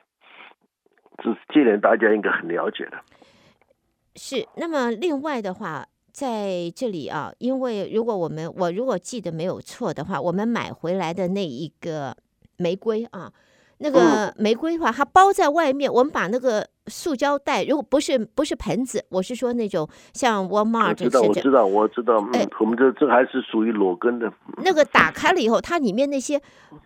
[1.25, 2.99] 这这点大家应该很了解的。
[4.17, 4.47] 是。
[4.55, 12.17] 那么另外的话，在这里啊，因为如果我们我如果记得没有错的话，我们买回来的那一个
[12.59, 13.33] 玫瑰啊。
[13.85, 15.93] 那个玫瑰的话，它包在外面。
[15.93, 22.39] 我们把那个塑胶袋，如果不是不是盆子，我是说那种像 Walmart 这种，我知道，我知道，我知道。
[22.39, 24.33] 哎，我们这这还是属于裸根的。
[24.59, 26.41] 那个打开了以后，它里面那些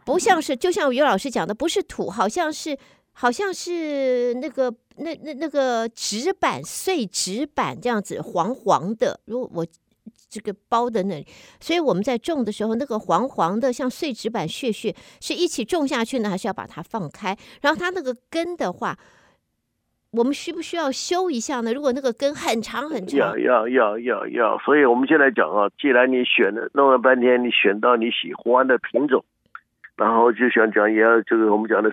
[0.07, 2.75] 不像是，就像于老师讲的，不是土，好像是
[3.16, 9.18] 好像是那个那那那个纸板碎纸板这样子黄黄的。
[9.24, 9.66] 如果我。
[10.29, 11.26] 这个包的那里，
[11.61, 17.35] 所以我们在种的时候，那个黄黄的像碎纸板屑屑，是一起种下去呢，还是要把它放开？
[17.62, 18.98] 然后它那个根的话，
[20.11, 21.72] 我们需不需要修一下呢？
[21.72, 24.59] 如果那个根很长很长，要要要要要。
[24.59, 29.24] 所以我们现在讲啊，既然你选了弄了半天，你选到你喜欢的品种，
[29.96, 31.90] 然后就想讲也要这个我们讲的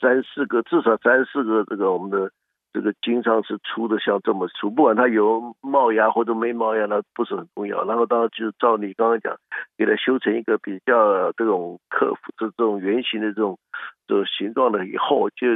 [0.00, 2.30] 三四个，至少三四个这个我们的。
[2.72, 7.84] 这个经常是出的像这么粗，不管它有冒芽或者没冒芽，那不是很重要。
[7.84, 9.36] 然后当然就是照你刚刚讲，
[9.76, 13.58] 给它修成一个比较这种克服这这种圆形的这种
[14.06, 15.48] 这种形状的以后，就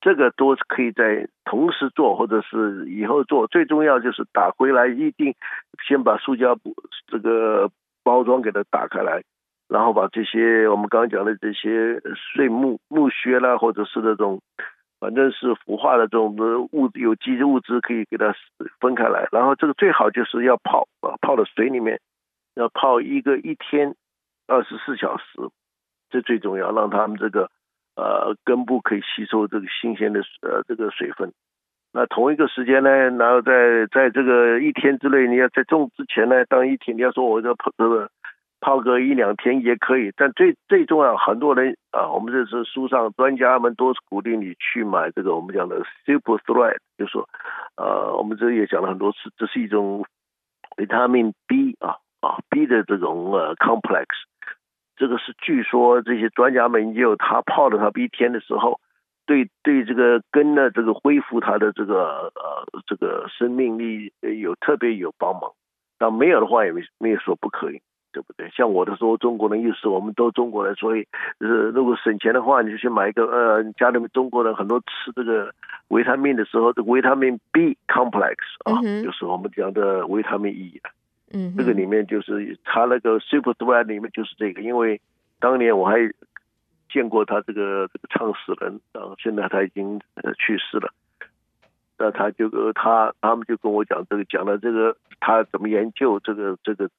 [0.00, 3.46] 这个都可以在同时做，或者是以后做。
[3.48, 5.34] 最重要就是打回来，一定
[5.86, 6.74] 先把塑胶布
[7.06, 7.70] 这个
[8.02, 9.22] 包装给它打开来，
[9.72, 12.00] 然后把这些我们刚刚讲的这些
[12.34, 14.40] 碎木木屑啦，或者是那种。
[15.02, 18.32] 反正是腐化的这种的物有机物质可以给它
[18.78, 21.98] 分开来，然后这个最好就是要泡啊，泡到水里面，
[22.54, 23.96] 要泡一个一天
[24.46, 25.24] 二十四小时，
[26.08, 27.50] 这最重要，让它们这个
[27.96, 31.32] 呃根部可以吸收这个新鲜的呃这个水分。
[31.92, 38.08] 那同一个时间呢，然后在在这个一天之内，你要在种之前呢，当一天你要说我要泡这个。
[38.62, 47.28] 泡个一两天也可以，但最最重要，很多人啊，我们这是书上专家们都是鼓励你去买这个我们讲的 Super Thread，就说，
[47.76, 50.06] 呃，我们这也讲了很多次，这是一种
[50.78, 54.06] 维他命 B 啊啊 B 的这种呃 complex，
[54.96, 58.78] 这个是据说这些专家们也有他泡了它一天的时候，
[59.26, 65.50] 对对这个根呢，这个恢复它的这个呃这个生命力有特别有帮忙。
[65.98, 67.80] 但没有的话，也没没有说不可以，
[68.12, 68.48] 对不对？
[68.50, 71.08] 像我的时候，中国人意思我们都中国人，所以
[71.40, 75.52] 就是如果省钱的话，你就去买一个呃，家里面中国人很多吃这个
[75.88, 80.80] 维他命的时候，这个维他命 B complex 啊，嗯、就是我们讲的维他命 E
[81.32, 85.00] 嗯，这个里面就是他那个 Super Thread 里面就是这个，因为
[85.40, 85.96] 当年我还
[86.90, 90.92] 见过他这个这个创始人，然后现在他已经呃去世了。
[91.98, 96.90] 那他就他他们就跟我讲这个讲了这个他怎么研究这个这个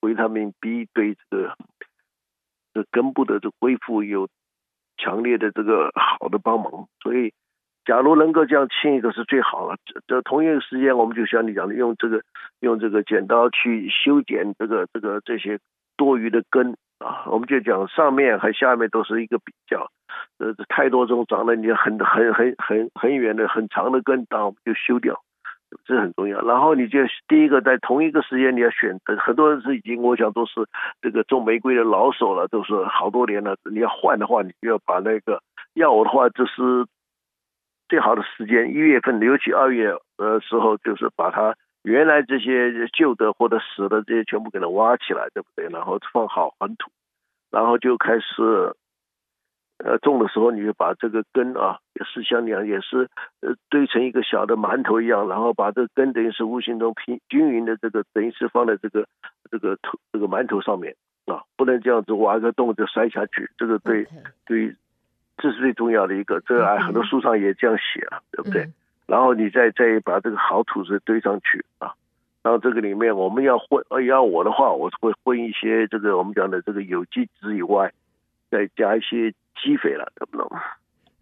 [0.00, 1.54] 维他命 B 对这个
[2.74, 4.28] 这根部的这恢复有
[4.96, 7.32] 强烈的这个好的帮忙，所以
[7.84, 9.76] 假如能够这样清一个是最好了。
[9.86, 12.22] 这这同一个时间，我们就像你讲的，用这个
[12.60, 15.58] 用这个剪刀去修剪这个这个这些
[15.96, 19.90] 多余的根啊，我们就讲上面和下面都是一个比较。
[20.38, 25.22] 呃，太多这种长了你很很很很很远的很长的根，当就修掉，
[25.84, 26.40] 这很重要。
[26.42, 30.66] 然后你就第一个在同一个时间你要选择，很多人是已经我想都是
[31.00, 33.56] 这个种玫瑰的老手了，都是好多年了。
[33.70, 35.42] 你要换的话，你就要把那个
[35.74, 36.86] 要我的话，这是
[37.88, 45.68] 最好的时间，一月份，尤其二月的时候，就是把它原来这些旧的或者死的这些全部给它挖起来，对不对？
[45.68, 46.90] 然后放好黄土，
[47.50, 48.74] 然后就开始。
[49.82, 53.08] 呃，种的时候你就把这个根啊，也是像你讲，也是
[53.40, 59.06] 呃堆成一个小的馒头一样，然后把这个根等于是无形中平均匀的这个等于是放在这个
[59.50, 64.06] 这个头这个馒头上面啊，不能这样子挖个洞就塞下去，这个对.
[64.44, 64.76] 对，
[65.38, 68.64] 这是最重要的一个，这个很多书上也这样写啊，对不对？
[68.64, 68.74] 嗯、
[69.06, 71.94] 然后你再再把这个好土子堆上去啊，
[72.42, 77.90] 然后这个里面我们要混，要我的话，我会混一些这个我们讲的这个有机质以外，
[78.50, 79.32] 再加一些。
[79.62, 80.50] 积肥了，懂不懂？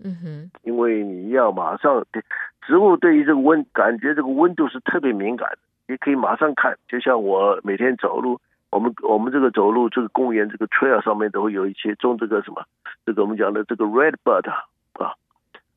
[0.04, 2.22] 嗯哼，因为你要马上对，
[2.62, 6.76] 植物对于这个温，感觉这个温度是特别敏感的，你可以马上看。
[6.86, 12.64] 就像我每天走路，我们我们这个走路这个公园这个 trail 上面都会有一些种这个什么，
[13.04, 14.64] 这个我们讲的这个 red bud 啊，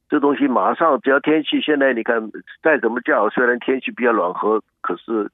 [0.07, 5.31] 这东西马上只要天气现在你看再怎么叫，虽然天气比较暖和，可是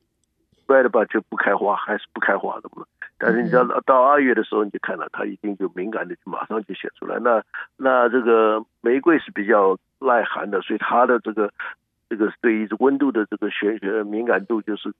[0.68, 2.86] red bud 就不开花，还是不开花的嘛。
[3.20, 7.18] 但是你知道到二月的时候，你就看到它一定就敏感的，就马上就显出来。
[7.20, 7.44] 那
[7.76, 11.52] 那这个玫瑰是比较耐寒的，所以它的这个
[12.10, 14.94] 这个对于温度的这个玄学敏感度就是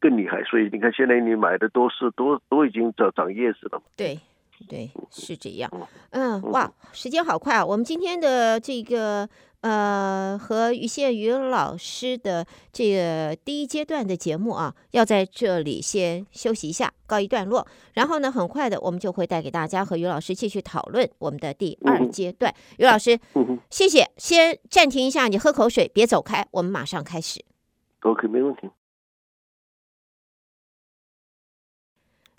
[0.00, 0.42] 更厉害。
[0.44, 3.84] 所以你看现在你买的都是都都已经长长叶子了嘛。
[3.96, 4.18] 对
[4.62, 5.70] 对，是这样。
[6.10, 7.66] 嗯，哇，时间好快啊！
[7.66, 9.28] 我们今天的这个。
[9.62, 17.64] 呃，和于宪宇老师的这个第一阶段的节目啊，要在这里先休息一下，告一段落。
[17.92, 22.52] 然后呢，很快的，我们就会带给大家和于老师继续讨论我们的第二阶段。
[22.78, 23.16] 于老师，
[23.70, 27.44] 谢谢，先暂停一下，你喝口水，别走开，我们马上开始。
[28.00, 28.68] OK，没问题。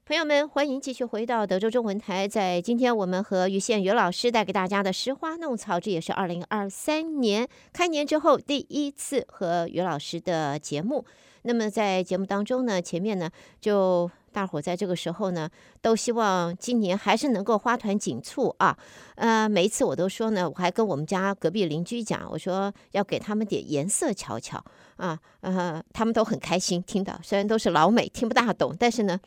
[0.05, 2.27] 朋友们，欢迎继续回到德州中文台。
[2.27, 11.05] 在今天，我们和于宪于老师带给大家的《拾花弄草》，这也是二零二三年开年之后第一次和于老师的节目。
[11.43, 13.29] 那么在节目当中呢，前面呢，
[13.61, 15.49] 就大伙在这个时候呢，
[15.81, 18.77] 都希望今年还是能够花团锦簇啊。
[19.15, 24.61] 呃，每一次我都说呢，我还跟我们家隔壁邻居讲，我说要给他们点颜色瞧瞧
[24.97, 29.17] 啊，呃，他们都很开心听到，虽然都是老美，听不大懂，但是呢。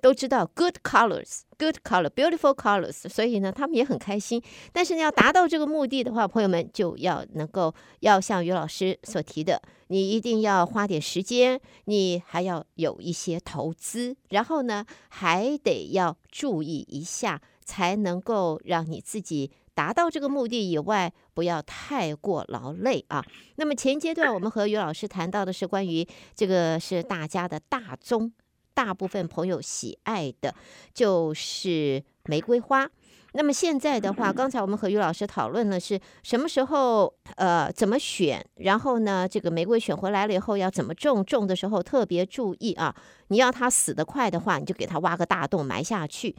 [0.00, 4.42] 都知道 good colors, good color, beautiful colors，所以呢，他们也很开心。
[4.72, 23.24] 但是呢，要达到这个目的的话，朋友们就要能够要像于老师所提的，你一定要花点时间，你还要有一些投资，然后呢，还得要注意一下，才能够让你自己达到这个目的以外，不要太过劳累啊。
[23.56, 28.32] 那么前阶段我们和于老师谈到的是关于这个是大家的大宗。
[28.74, 30.54] 大部分朋友喜爱的
[30.92, 32.88] 就是玫瑰花。
[33.32, 42.92] 那么现在的话，刚才我们和于老师讨论了是什么时候，呃，怎么选，然后呢，这个玫瑰选回来了以后要怎么种，种的时候特别注意啊。
[43.28, 46.34] 你要它死得快的话，你就给它挖个大洞埋下去。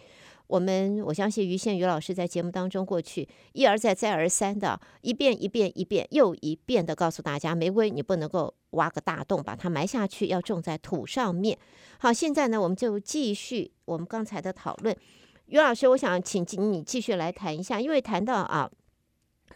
[0.52, 11.58] 我们我相信于宪于老师在节目当中过去一而再再而三的一遍一遍一遍又一遍的告诉大家，玫瑰你不能够挖个大洞把它埋下去，要种在土上面。
[12.00, 14.94] 好，现在呢，我们就继续我们刚才的讨论。
[15.46, 18.70] 于老师，我想请你继续来谈一下，因为谈到啊。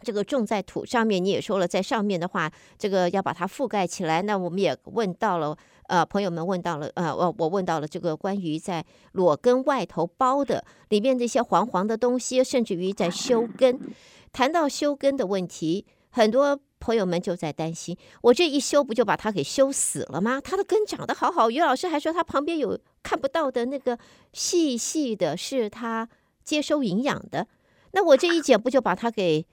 [0.02, 4.20] 这个种在土上面，你也说了，在上面的话，这个要把它覆盖起来。
[4.20, 5.56] 那我们也问到了，
[5.88, 13.80] 呃，朋友们问到了，呃，我我问到了这个关于在裸根外头包的里面这些黄黄的东西，甚至于在修根。
[14.32, 20.40] 谈到修根的问题，很多朋友们就在担心：我这一修，不就把它给修死了吗？
[20.40, 23.98] 它的根长得好好，于老师还说它旁边有看不到的那个
[24.32, 26.08] 细细的，是它
[26.44, 27.46] 接收营养的。
[27.92, 29.46] 那我这一剪，不就把它给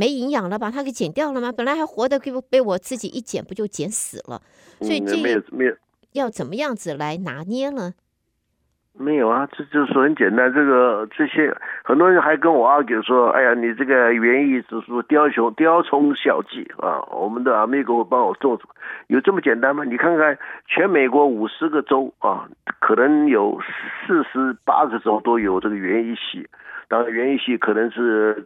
[0.00, 1.52] 没营养了，把它给剪掉了吗？
[1.52, 4.40] 本来还活的，被被我自己一剪，不就剪死了？
[4.80, 5.12] 所以这
[6.12, 7.92] 要怎么样子来拿捏呢？
[8.94, 10.52] 没有啊，这就是很简单。
[10.52, 18.58] 这个这些很多人还跟我 argue 说：“哎呀，你这个园艺指数雕虫雕虫小技啊，我们的 amigo 会帮我做，
[19.08, 19.84] 有这么简单吗？
[19.84, 22.48] 你看看全美国五十个州啊，
[22.80, 23.60] 可能有
[24.06, 26.48] 四十八个州都有这个园艺系。
[26.88, 28.44] 当然，园艺系可能是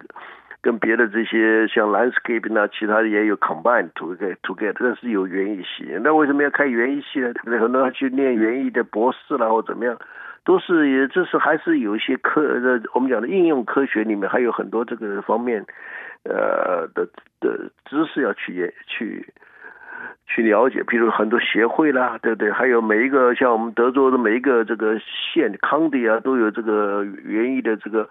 [0.65, 5.85] 跟别的这些像 landscape 啊，其他的也有 combine to get to get，但是有园艺系。
[6.01, 7.31] 那为什么要开园艺系呢？
[7.35, 7.59] 对不对？
[7.61, 9.95] 很多人去念园艺的博士啦，或怎么样。”
[10.45, 15.65] 都是也，这是还是有一些科呃，我们讲的应用科学里面还有很多这个方面，
[16.25, 17.09] 呃的
[17.41, 19.27] 的知识要去去
[20.35, 22.51] 去了解，比如很多协会啦，对不对？
[22.51, 28.09] 还有每一个像我们德州的每一个这个县 county 啊，都有这个园艺的这个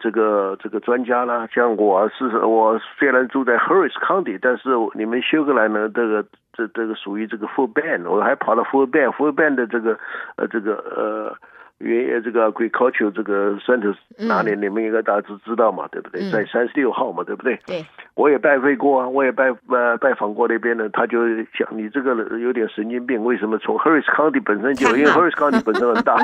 [0.00, 1.46] 这个这个专家啦。
[1.52, 9.98] 像我是我虽然住在 Harris County，但是你们休格兰呢，这个这这个属于这个 Fort Bend，我还跑到 Fort Bend，Fort Bend 的这个
[10.36, 11.36] 呃这个呃。
[11.82, 14.54] 原这个 agriculture 这个 center 哪里？
[14.56, 16.30] 你们应该大致知道嘛，对不对？
[16.30, 17.58] 在三十六号嘛，对不对？
[17.66, 17.84] 对。
[18.14, 21.18] 我也拜会过啊，我也拜呃拜访过那边的，他就
[21.54, 26.16] 讲你这个有点神经病，为什么从 Harris County 本身就 因为 Harris County 本身很大。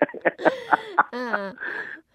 [1.12, 1.54] 嗯，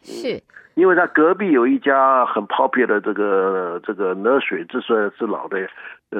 [0.01, 0.41] 是。
[0.75, 5.67] 因为他隔壁有一家很 popular 的这个这个 nursery，这算是老的，呃，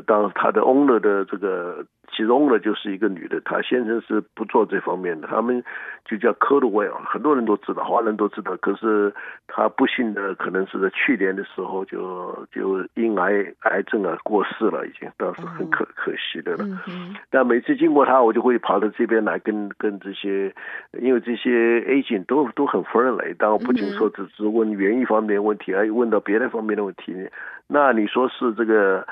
[0.01, 1.85] 当他的 owner 的这个。
[2.15, 5.63] 其中呢，就是一个女的，她先生是不做这方面的，他们
[6.05, 8.55] 就叫 Caldwell，很多人都知道，华人都知道。
[8.57, 9.11] 可是
[9.47, 16.63] 她不幸的，可能是在去年的时候就就因癌癌症啊过世了，已经，当时很可可惜的了。
[17.31, 20.53] 但每次经过她，我就会跑到这边来跟跟这些，
[21.01, 27.27] 因为这些 agent 都都很 friendly，但我不仅说只是问园艺方面的问题，还问到别的方面的问题。
[27.67, 29.07] 那你说是这个？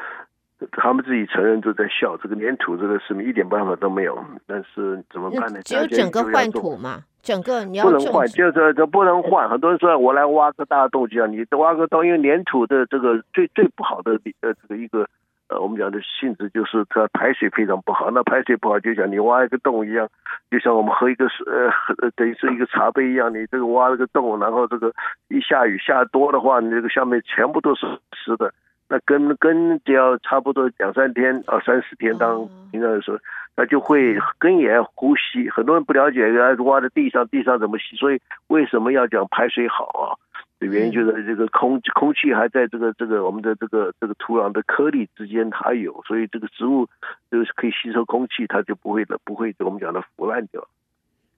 [0.71, 4.23] 他们自己承认都在笑，这个粘土这个事情一点办法都没有。
[4.45, 5.61] 但是怎么办呢？
[5.63, 9.49] 只有整个换土嘛，整个你要不能换，就是这不能换。
[9.49, 15.07] 很多人说我来挖个大洞，就像你挖个洞，因为粘土的这个最最不好的呃这个一个
[15.49, 18.11] 呃我们讲的性质就是它排水非常不好。
[18.11, 20.07] 那排水不好，就像你挖一个洞一样，
[20.51, 21.45] 就像我们喝一个水
[22.01, 24.93] 呃等于是一个茶杯一样，你这个挖了个洞，然后这个
[25.29, 28.53] 一下雨下多的话，你这个下面全部都是湿的。
[28.91, 33.17] 那根根只要差不多两三天啊，三四天当平常的时候，
[33.55, 35.49] 那就会根也要呼吸。
[35.49, 36.29] 很多人不了解，
[36.65, 37.95] 挖在地上，地上怎么吸？
[37.95, 40.19] 所以为什么要讲排水好啊？
[40.59, 46.85] 的原因就是这个空空气还在这个这个我们的这个这个土壤的颗粒之间它有，所以这个植物
[47.31, 50.67] 就是可以吸收空气，它就不会的不会我们讲的腐烂掉。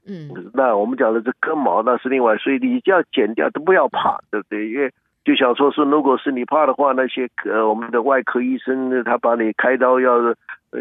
[0.08, 4.70] 嗯，那我们讲的这根毛那是另外，所以你就要剪掉，都不要怕，对不对？
[4.70, 4.92] 因为
[5.24, 10.36] 就想说是，如果是你怕的话，那些呃，我们的外科医生他把你开刀，要是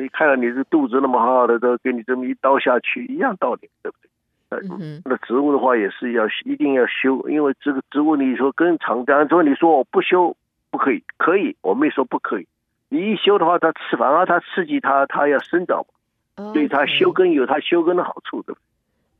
[0.04, 4.68] 一看到你这肚子那么好好的，都给你这么一刀下去，一样道理，对不对？
[4.80, 10.36] 嗯，那植物的话也是要一定要修，因为这个植物你说根长，当然说你说我不修
[10.72, 12.48] 不可以，可以，我没说不可以。
[12.88, 15.86] 你一修的话，它刺反而它刺激它，它要生长，
[16.34, 18.60] 所以它修根有它修根的好处，对不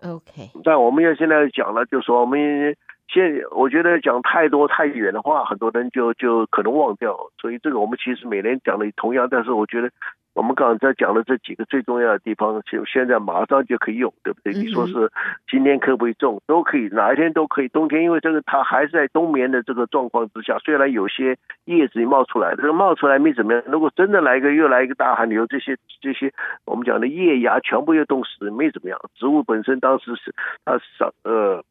[0.00, 0.50] 对？OK。
[0.64, 2.76] 但我们要现在讲了，就说我们。
[3.08, 7.16] 现我觉得讲太多太远的话，很多人就就可能忘掉。
[7.40, 9.90] 所以这个我们其实每年讲的同样，但是我觉得
[10.34, 14.54] 我们刚才讲的这几个最重要的地方，就现在马上就可以用，对不对？
[14.54, 15.12] 你说是
[15.50, 17.68] 今天可不可以种，都可以，哪一天都可以。
[17.68, 21.36] 冬天因为这个它还是在冬眠的这个状况之下，虽然有些
[21.66, 23.62] 叶子冒出来，这个冒出来没怎么样。
[23.66, 26.32] 如果真的来一个又来一个大寒流，这些这些
[26.64, 28.98] 我们讲的叶芽全部又冻死，没怎么样。
[29.16, 30.34] 植物本身当时是
[30.64, 31.62] 它少呃。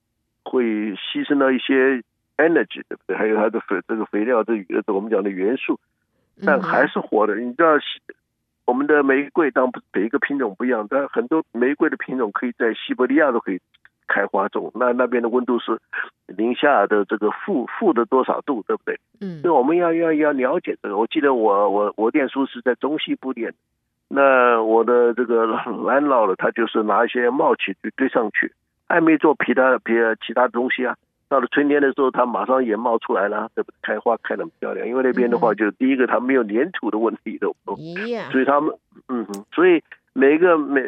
[0.51, 0.65] 会
[0.97, 2.03] 牺牲到一些
[2.35, 3.15] energy，对不对？
[3.15, 5.79] 还有它的肥这个肥料，这个我们讲的元素，
[6.45, 7.35] 但还是活的。
[7.35, 7.79] 你知道，
[8.65, 13.59] 我们的玫瑰当每一个品种不一样，但很多玫瑰的品种可以在西伯利亚都可以
[14.07, 14.71] 开花种。
[14.75, 15.79] 那那边的温度是
[16.27, 18.99] 零下的这个负负的多少度，对不对？
[19.21, 19.39] 嗯。
[19.43, 20.97] 那我们要要要了解这个。
[20.97, 23.53] 我记得我我我念书是在中西部念，
[24.09, 25.45] 那我的这个
[25.85, 28.53] 蓝老了，他就是拿一些帽器去堆上去。
[28.91, 30.95] 还没做其他别其他东西啊，
[31.29, 33.75] 到了春天的时候，它马上也冒出来了，对不对？
[33.81, 34.87] 开花开的很漂亮。
[34.87, 37.47] 因为那边的话，就第一个它没有粘土的问题的，
[38.31, 38.75] 所以他们，
[39.07, 39.81] 嗯哼，所以
[40.13, 40.81] 每一个美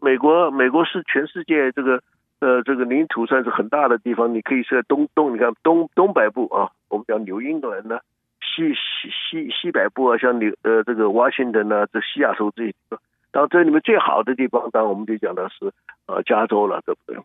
[0.00, 2.02] 美国美国是全世界这个
[2.38, 7.98] 呃，这个领土算是很大的地方，你可以说东东，你看东东北部啊，我们讲纽英格兰呢，
[8.40, 13.00] 西西西西北部啊，像纽呃这个 Washington 啊，这西雅图这些地方，
[13.36, 15.70] 当然这里面最好的地方，当然我们就讲的是
[16.06, 17.22] 呃加州了，对不对？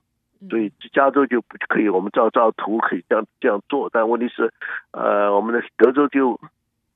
[0.50, 4.52] 所以加州就不可以，我们照照图可以这样这样做，但问题是，
[4.92, 6.38] 呃，我们的德州就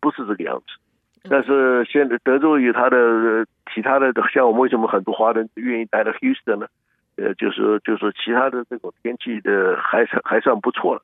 [0.01, 1.29] 不是这个样子。
[1.29, 6.67] 但是现在德州有它的其他的，像我们为什么很多华人愿意待到 Houston 呢？
[7.15, 11.01] 呃，就是就是其他的这种天气的还算还算不错了。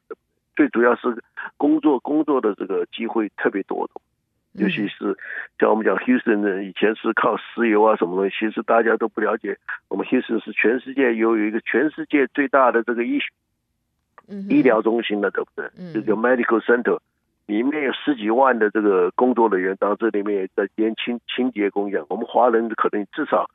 [0.57, 1.23] 最主要是
[1.55, 3.93] 工作工作的这个机会特别多的，
[4.53, 5.17] 尤其是
[5.59, 9.57] 像我们讲 Houston 呢，以前是靠石油啊什么东西，其实大家都不了解。
[9.87, 13.19] 我们 Houston 是全世界有有一个全世界最大的这个医
[14.49, 15.93] 医疗中心的，对不对？
[15.93, 16.99] 就叫 Medical Center
[17.45, 22.05] 里面有十几万的这个工作人员，到这里面也在连清清洁工一样。
[22.09, 23.49] 我们华人可能至少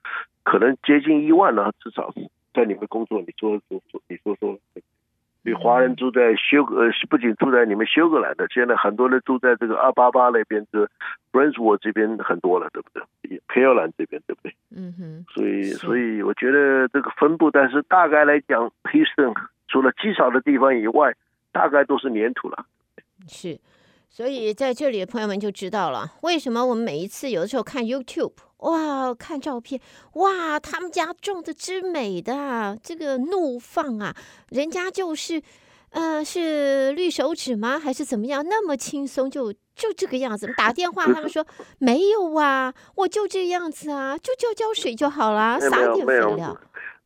[0.45, 2.13] 可能接近一万了，至少。
[2.55, 4.59] 在里面工作，你说说说，你说说，
[5.47, 10.91] 所以华人住在休呃，不仅住在你们休格兰的，现在很多人住在这个二八八那边的
[11.31, 13.41] Brownsville 这边很多了，对不对？
[13.47, 14.53] 培尔兰这边，对不对？
[14.75, 15.25] 嗯哼。
[15.33, 19.37] 所以，所以我觉得这个分布，但是大概来讲，Houston
[19.69, 21.15] 除了极少的地方以外，
[21.53, 22.67] 大概都是粘土了。
[23.29, 23.57] 是。
[24.09, 29.81] 所以在这里的朋友们就知道了，为什么我们每一次有的时候看 YouTube，哇，看照片，
[30.15, 34.15] 哇，他们家种的之美的，这个怒放啊，
[34.49, 35.43] 人家就是，
[35.91, 37.79] 呃，是绿手指吗？
[37.79, 38.45] 还是怎么样？
[38.49, 40.53] 那么轻松就就这个样子。
[40.57, 41.47] 打电话他们说
[41.79, 46.59] 没有啊，我就这样子啊，就浇浇水就好了，撒点肥料。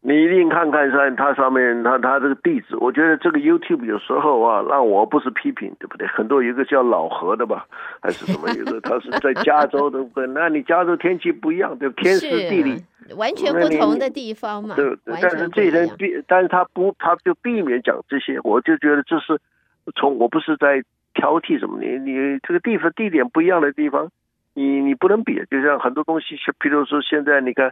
[0.03, 6.07] 你一定看看上它上面，它它这个地址，我觉得这个 YouTube 有时候啊，让我不是批评，对不对？
[6.09, 7.66] 很多有一个叫老何的吧，
[8.01, 9.98] 还是什么有个，他是在加州的，
[10.28, 12.82] 那你加州天气不一样，对，天时地利
[13.14, 14.74] 完全不同的地方嘛。
[14.74, 19.38] 对，但是这人避，但是他不，他就避免讲这些，我就觉得这是
[19.94, 20.82] 从我不是在
[21.12, 24.09] 挑剔什么，你你这个地方地点不一样的地方，
[24.55, 27.70] 你你不能比，就像很多东西，比如说现在你看。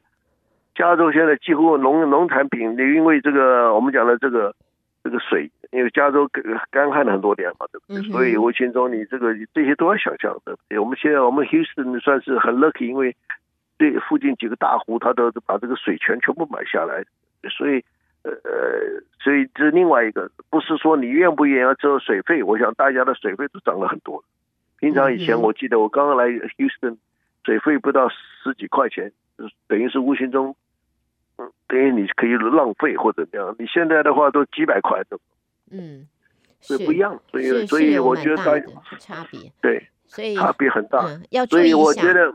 [0.78, 4.54] 加州现在几乎农农产品，你因为这个我们讲的这个
[5.02, 6.30] 这个水，因为加州
[6.70, 7.96] 干旱了很多年嘛，对不对？
[7.98, 10.56] 嗯、所以无形中你这个这些都要想象的。
[10.80, 13.16] 我们现在我们 Houston 算是很 lucky，因为
[13.76, 17.02] 对附近几个大湖，它都把这个水全全部买下来，
[17.50, 17.82] 所以
[18.22, 24.22] 呃呃，所以这另外一个不是说你愿不愿意要交水费，我想大家的水费都涨了很多。
[24.78, 26.98] 平常以前我记得我刚刚来 Houston，
[27.44, 29.10] 水费不到十几块钱，
[29.66, 30.54] 等于是无形中。
[31.68, 35.20] 等于你可以浪费或者怎样，你现在的话都几百块都，
[35.70, 36.08] 嗯，
[36.60, 38.58] 所以不一样，所以所以我觉得它
[38.98, 39.52] 差别。
[39.60, 42.34] 对，所以差别很大，要所以我觉得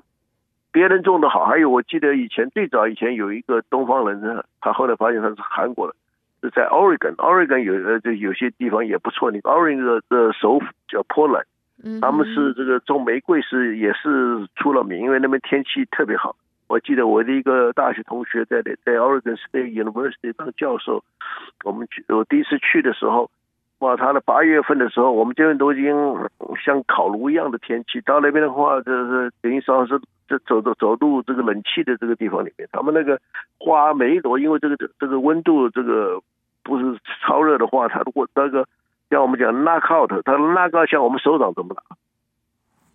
[0.72, 5.96] 别人种的好，还有我记得以前最早以前有一个东方人呢，他后来发现他是韩国的，
[6.42, 11.46] 是在 Oregon，Oregon 有呃就有些地方也不错，你 Oregon 的首府叫 Portland，
[12.02, 16.36] 他们是这个种玫瑰是也是出了名，因为那边天气特别好。
[16.74, 21.03] 我记得我的一个大学同学在在 Oregon State University 当教授，
[21.63, 23.30] 我们去我第一次去的时候，
[23.78, 25.93] 哇，他的八月份的时候，我们这边都已经
[26.65, 33.21] 像烤炉一样的天气，到那边的话，就是等于说是这走走走入这个冷气的这个地方里面，他们那个
[33.59, 36.19] 花每一朵，因为这个这个温度这个
[36.63, 38.67] 不是超热的话，它如果那个
[39.11, 41.84] 像我们讲 knock out，它拉高像我们手掌这么大。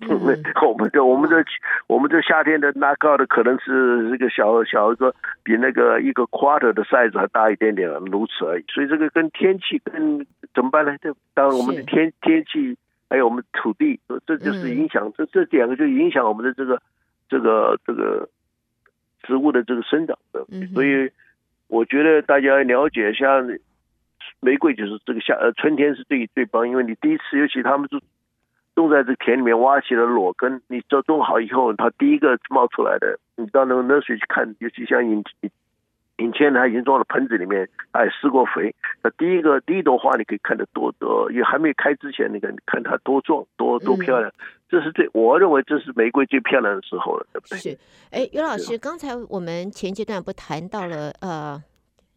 [0.00, 0.08] 嗯，
[0.62, 1.44] 我们的我们的
[1.88, 8.64] 我们这夏天的那高的可能是这个小小一个，比那个一个 quarter 的 size 还大一点点，如此而已。
[8.68, 10.24] 所以这个跟天气跟
[10.54, 10.96] 怎么办呢？
[11.02, 12.76] 这当然我们的天天气
[13.10, 16.80] 还有我们土地，这就是影响这这两个就影响我们的这个
[17.28, 18.28] 这个这个
[19.24, 20.46] 植物的这个生长的。
[20.74, 21.10] 所以
[21.66, 23.42] 我觉得大家要了解，一下
[24.40, 28.00] 玫瑰就是这个夏呃春天是最最棒，因为你第一次尤其他们是。
[28.78, 35.24] 种在这田里面挖起了裸根，你种种好以后，它第一个冒出来的，你到那个冷水去看，尤其像引
[36.18, 38.72] 引前它已经装了盆子里面，它也施过肥。
[39.02, 44.32] 那第一个第一朵花，你可以看得多多，也还没开之前，你看你看它多壮多多漂亮，嗯、
[44.68, 47.58] 这是最我认为这是玫瑰最漂亮的时候了，对不对？
[47.58, 47.78] 是，
[48.12, 51.60] 哎，于老师，刚才我们前阶段不谈到了呃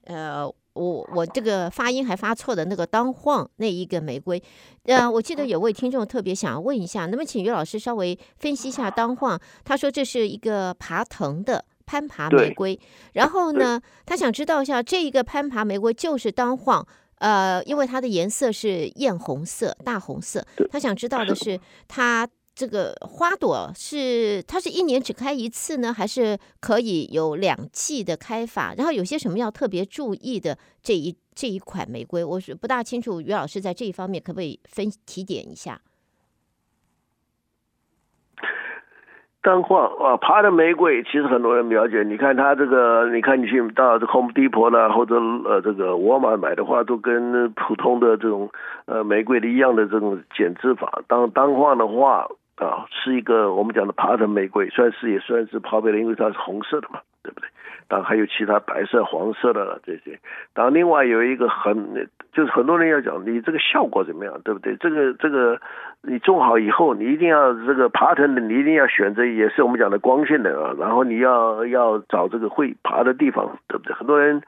[0.05, 0.53] 呃。
[0.73, 4.41] 我我这个发音还发错的那个当晃那一个玫瑰，
[4.83, 9.39] 呃，我记得有位听众特别想要问一下，那么请于老师稍微分析一下当晃。
[9.63, 12.79] 他说这是一个爬藤的攀爬玫瑰，
[13.13, 16.87] 然后呢，他想知道一下这一个攀爬玫瑰就是当晃，
[17.19, 22.27] 呃，因为它的颜色是艳红色、大红色，他想知道的是它。
[22.53, 28.73] 这个花朵是它是一年只开一次呢，还是可以有两季的开法？
[28.77, 35.81] 然后有些什么要特别注意的这一这一款玫瑰，我是不大清楚，于老师在这一方面可不可以分提点一下？
[39.43, 42.03] 单画啊，爬的玫瑰，其实很多人了解。
[42.03, 48.51] 你看它这个，你看你去到这 Home Depot 啦，或者呃这个沃尔玛买的话，都跟普通的这种
[48.85, 51.01] 呃玫瑰的一样的这种剪枝法。
[51.07, 52.27] 当单画的话
[52.65, 57.49] 啊，是一个我们讲的爬藤玫瑰，算是也算是跑北的，因为它是红色的嘛，对不对？
[57.87, 60.17] 当然还有其他白色、黄色的了这些。
[60.53, 64.75] 当然另外有一个很，就是很多人要讲你这个效果怎么样，对不对？
[64.77, 65.59] 这个这个
[66.03, 70.73] 你种好以后，你一定要这个爬藤的，你一定要选择也是我们讲的光线的啊。
[70.79, 73.93] 然后你要要找这个会爬的地方，对不对？
[73.93, 74.41] 很多人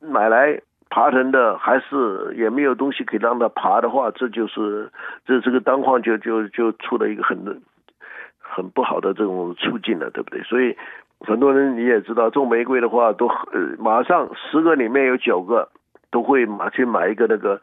[0.00, 0.58] 买来
[0.90, 4.90] 爬藤的，还是也没有东西可以让它爬的话，这就是
[5.26, 7.62] 这这个单况就就就出了一个很
[8.38, 10.42] 很不好的这种处境了，对不对？
[10.42, 10.76] 所以。
[11.26, 15.68] 很多人你也知道，种玫瑰的话，都呃马上十个里面有九个
[16.12, 17.60] 都会马去买一个那个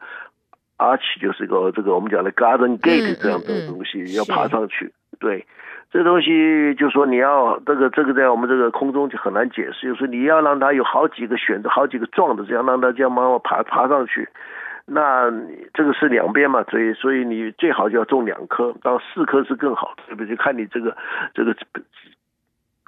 [0.76, 4.92] arch，就是一个这个我们讲的 garden gate 这样的东西，嗯嗯、要爬上去。
[5.18, 5.46] 对，
[5.96, 14.28] 这东西就说你要这个这个在我们这个空中就很难解释，就是你要让它有好几个选择，好几个状的这样让它这样慢慢爬爬上去。
[14.84, 15.32] 那
[15.72, 20.36] 这个是两边嘛，所以所以你最好就要种两棵，到四棵是更好，对不对？
[20.36, 20.94] 就看你这个
[21.32, 21.56] 这个。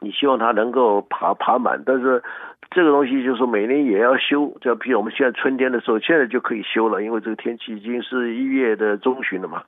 [0.00, 2.22] 你希望它能够爬爬满，但是
[2.70, 9.64] 这个东西就是每年也要修，就比如我们现在春天的时候，现在就可以修了，因为这个天气已经是一月的中旬了嘛。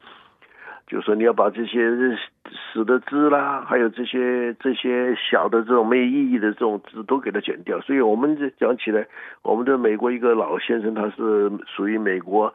[0.90, 1.78] 就说你要把这些
[2.74, 7.80] 死的枝啦，还有这些这些小的这种没有意义的这种枝都给它剪掉。
[7.80, 9.06] 所以我们讲起来，
[9.42, 12.52] 我们的美国一个老先生，他是属于美国。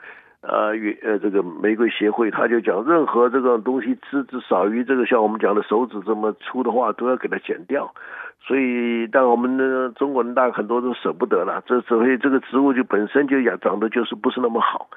[0.47, 7.91] 呃，呃这个玫瑰协会，他就讲，任何这个东西枝子少于这个像我们讲的手指这么粗的话，都要给它剪掉。
[8.45, 14.87] 所以，但我们的中国人大很多都舍不得了，这所以这个植物就本身就养长得就是不是那么好。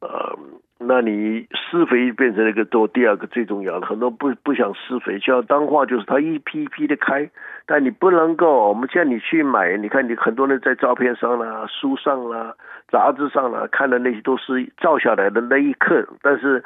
[0.00, 0.36] 呃，
[0.80, 7.28] 那你施肥变成了一个多第二个最重要的，很多不不想施肥，像当话就是它一批一批的开，
[7.66, 12.54] 但你不能够，我们叫你去买，你看你很多人在照片上啦、书上啦、
[12.88, 16.62] 杂志上啦看的那些都是照下来的那一刻，但是。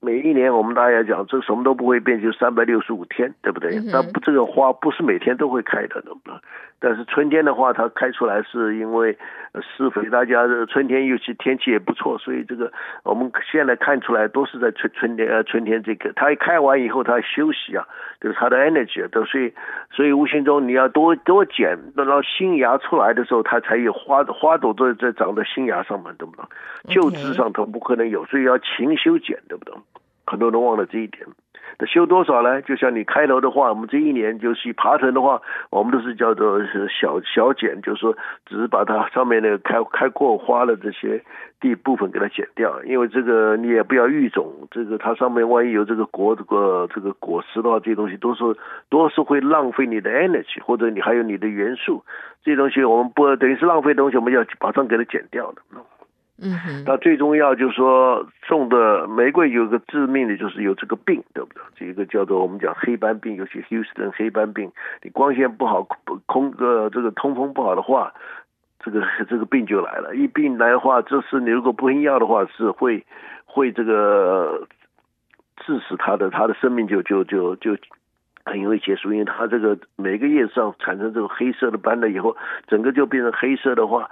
[0.00, 3.80] 每一年我们大家讲，这什么都不会变，就三百六十五天，对不对？
[3.90, 6.38] 那不，这个花不是每天都会开的，懂不懂？
[6.80, 9.18] 但是春天的话，它开出来是因为
[9.76, 12.72] 施肥，大家的春天尤其天气也不错，所以这个
[13.02, 17.84] 我们现在看出来都是在春春天呃春天这个，它一开完以后它休息啊，
[18.20, 19.52] 就是它的 energy 都所以
[19.90, 26.48] 所以无形中你要多多剪，等到新芽出来的时候，它才有花花朵都在长在新芽上面，懂不懂？
[26.86, 29.74] 旧枝上头不可能有，所以要勤修剪，对不对？
[30.28, 31.24] 很多人忘了这一点，
[31.78, 32.60] 那修多少呢？
[32.62, 38.16] 就像你开头的话，我们这一年就是爬藤的话，我们都是叫做小小剪，就是说
[38.46, 41.22] 只是把它上面那个开开过花的这些
[41.60, 48.44] 地部分给它剪掉，因为这个你也不要育种，这个它上面万一有这个果这个这个果实的话，这些东西都是
[48.90, 52.04] 都是会浪费你的 energy，或者你还有你的元素，
[52.42, 55.62] 这些东西我们不等于是浪费东西，我们要马上给它剪掉的。
[56.40, 61.62] 嗯哼，那最重要就是说，种的玫瑰有个致命的，就是有这个病，对不对？
[61.76, 64.70] 这个叫做我们讲黑斑病，尤其 Houston 黑斑病。
[65.02, 65.82] 你光线不好，
[66.26, 68.14] 空呃这个通风不好的话，
[68.78, 70.14] 这个这个病就来了。
[70.14, 73.04] 一病来的话，这是你如果不喷药的话，是会
[73.44, 74.68] 会这个
[75.66, 77.76] 致死它的，它的生命就就就就
[78.44, 82.36] 很容易结束，因为它这个每个叶上产生这个黑色的斑了以后，
[82.68, 84.08] 整个就变成黑色的话。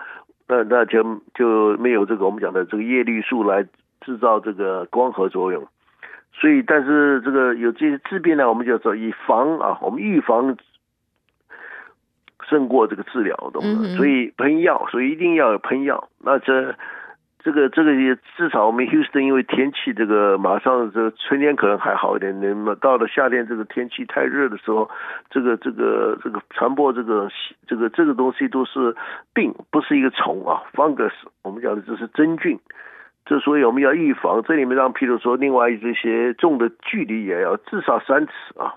[0.49, 3.67] 那那就就没有这个我们讲的这个叶绿素来
[4.01, 5.67] 制造这个光合作用，
[6.33, 10.57] 所以但是这个有这些致病呢，我们就说以防啊，我们预防
[12.49, 13.83] 胜过这个治疗，懂吗？
[13.97, 16.09] 所以喷药，所以一定要有喷药。
[16.19, 16.75] 那这。
[17.47, 24.91] 这个这个也至少我们 Houston 因为天气这个马上这个春天可能还好一点，那么到了夏天这个天气太热的时候，
[25.31, 27.31] 这个这个这个传播这个
[27.69, 28.97] 这个这个东西都是
[29.33, 31.13] 病，不是一个虫啊，fungus，
[31.45, 32.59] 我们讲的这是真菌，
[33.25, 34.43] 这所以我们要预防。
[34.43, 38.75] 这里面让譬如说，另外这些种的距离也要至少三尺啊，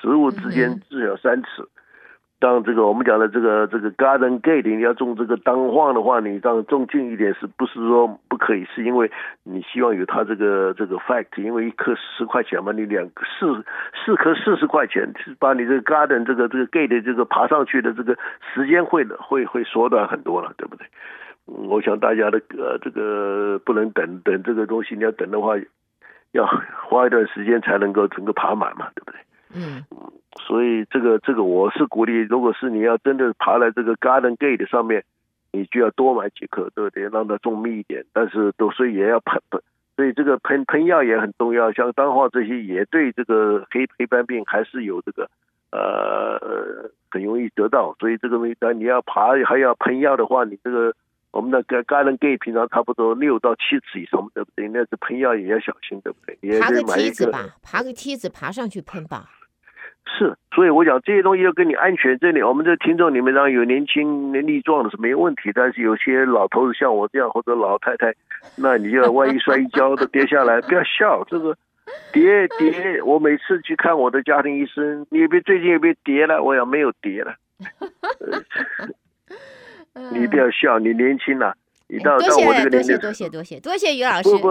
[0.00, 1.66] 植物之间至少三尺。
[2.40, 8.64] 当这个我们讲的这个这个 garden gate，你要种这个单晃的话，你当种近一点，是不是说不可以？
[8.74, 9.12] 是因为
[9.44, 13.62] 你希望有它这个这个 fact，因为一颗十块钱嘛，你两四
[13.94, 18.16] 四颗四十块钱，是把你这个 garden 这个这个 gate 这个爬上去的这个
[18.54, 20.86] 时间会会会缩短很多了，对不对？
[21.44, 25.56] 我想大家的呃这个不能等等这个东西，你要等的话，
[26.32, 26.46] 要
[26.88, 29.20] 花一段时间才能够整个爬满嘛，对不对？
[29.54, 29.84] 嗯。
[30.50, 35.04] 所以这个这个我是鼓励，如果是你要真的爬在这个 Garden Gate 上面，
[35.52, 37.04] 你就要多买几颗，对不对？
[37.04, 38.04] 让它种密一点。
[38.12, 39.62] 但是都所以也要喷喷，
[39.94, 41.70] 所以这个喷喷药也很重要。
[41.70, 45.30] 像彰化这些也对这个黑黑斑病还是有这个
[45.70, 47.94] 呃很容易得到。
[48.00, 50.92] 所以这个东西，但你要爬还要喷药的话，你这个。
[51.32, 54.66] 我们的 Garden Gate 平常差不多六到七尺以上，对不对？
[54.66, 56.36] 那是喷药也要小心，对不对？
[56.40, 59.30] 也爬个梯子吧，爬个梯子爬上去喷吧。
[60.18, 62.18] 是，所以我讲这些东西要跟你安全。
[62.18, 68.14] 这里我们这听众里面，当有年轻、力壮的是没问题，但是有些老头子像我这样或者老太太，
[68.56, 71.24] 那你就万一摔一跤都跌下来，不要笑。
[71.28, 71.56] 这个
[72.12, 76.42] 跌跌，我每次去看我的家庭医生，你别最近有没有跌了？
[76.42, 77.34] 我讲没有跌了。
[80.12, 81.54] 你不要笑，你年轻了，
[81.88, 84.30] 你到到我这个年龄，多谢多谢多谢于老师。
[84.30, 84.50] 不不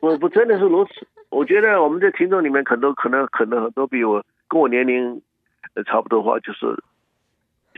[0.00, 1.06] 不不，真的是如此。
[1.30, 4.22] 我觉得我们这听众里面可能可能可能很多比我
[4.52, 5.22] 跟我年龄
[5.86, 6.66] 差不多的话，就是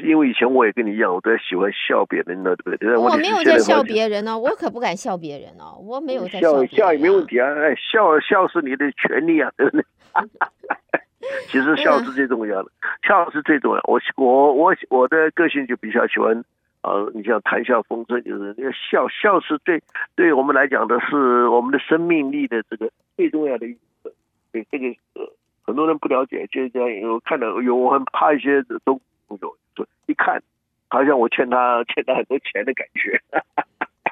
[0.05, 2.97] 因为以前我也跟你一样，我都喜欢笑别人的，对不对？
[2.97, 6.64] 我没有在笑别人哦，我可不敢笑别人哦，我没有在笑。
[6.64, 9.85] 笑笑也没问题啊，哎，笑笑是你的权利啊，对不对？
[11.47, 12.72] 其实笑是最重要的，
[13.07, 13.81] 笑是最重要。
[13.85, 16.45] 我我我我的个性就比较喜欢。
[16.83, 19.83] 呃，你像谈笑风生，就是那个笑笑是最
[20.16, 24.12] 对我们来讲的是我们的生命力的这个最重要的一个。
[24.53, 25.33] 对这个呃，
[25.64, 27.10] 很多人不了解，就是这样。
[27.10, 30.42] 我看到有我很怕一些中朋友，就一看
[30.88, 33.20] 好像我欠他 欠他很多钱的感觉。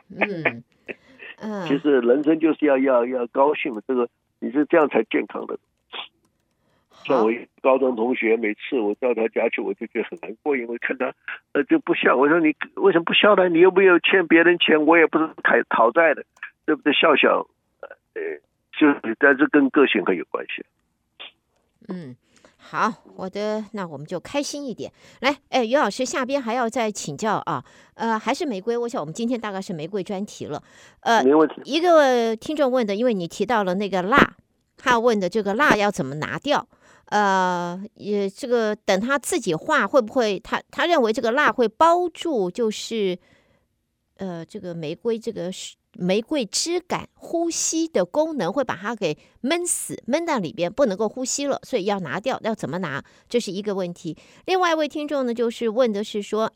[0.09, 0.64] 嗯
[1.40, 4.09] 嗯，其实人生就是要要要高兴的，这个
[4.40, 5.59] 你是这样才健康的。
[7.05, 11.12] 像我高中同学，每次我到他家去，我就觉得很难过，因为看他
[11.53, 12.16] 呃就不笑。
[12.16, 13.48] 我说你为什么不笑呢？
[13.48, 16.24] 你又没有欠别人钱，我也不是讨讨债的，
[16.64, 16.92] 对不对？
[16.92, 17.48] 笑笑，
[17.80, 18.22] 呃，
[18.78, 20.64] 就是但是跟个性很有关系。
[21.89, 22.16] 嗯，
[22.57, 24.93] 好，我的那我们就开心一点。
[25.20, 27.64] 来，哎，于老师下边还要再请教啊，
[27.95, 28.76] 呃，还是玫瑰？
[28.76, 30.62] 我想我们今天大概是玫瑰专题了。
[31.01, 31.61] 呃，没问题。
[31.64, 34.37] 一个听众问的，因为你提到了那个蜡，
[34.76, 36.66] 他问的这个蜡要怎么拿掉？
[37.07, 40.41] 呃，也这个等他自己画会不会？
[40.41, 43.18] 他他认为这个蜡会包住，就是
[44.16, 45.51] 呃，这个玫瑰这个
[45.95, 52.38] 玫瑰枝干呼吸的功能会把它给闷死，闷到里边不能够呼吸了，所以要拿掉。
[52.43, 53.05] 要怎么拿？
[53.28, 54.16] 这是一个问题。
[54.47, 56.53] 另外一位听众呢，就是问的是说。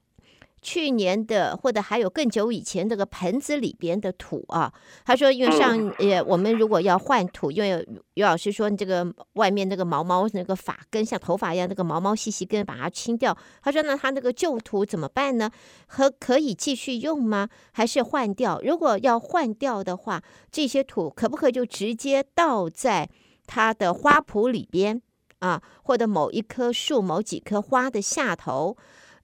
[0.62, 4.72] 去年的或者还有更久以前这个盆子里边的土啊，
[5.04, 13.36] 他说，因为上呃，我们如果要换土，因为于老师说，你这个外面那个毛毛那个发根像头发一样，那个毛毛细细根把它清掉。
[13.62, 15.50] 他说，那他那个旧土怎么办呢？
[15.86, 17.48] 和可以继续用吗？
[17.72, 18.60] 还是换掉？
[18.64, 23.08] 如果要换掉的话，这些土可不可以就直接倒在
[23.46, 25.00] 它的花圃里边
[25.38, 28.76] 啊，或者某一棵树、某几棵花的下头？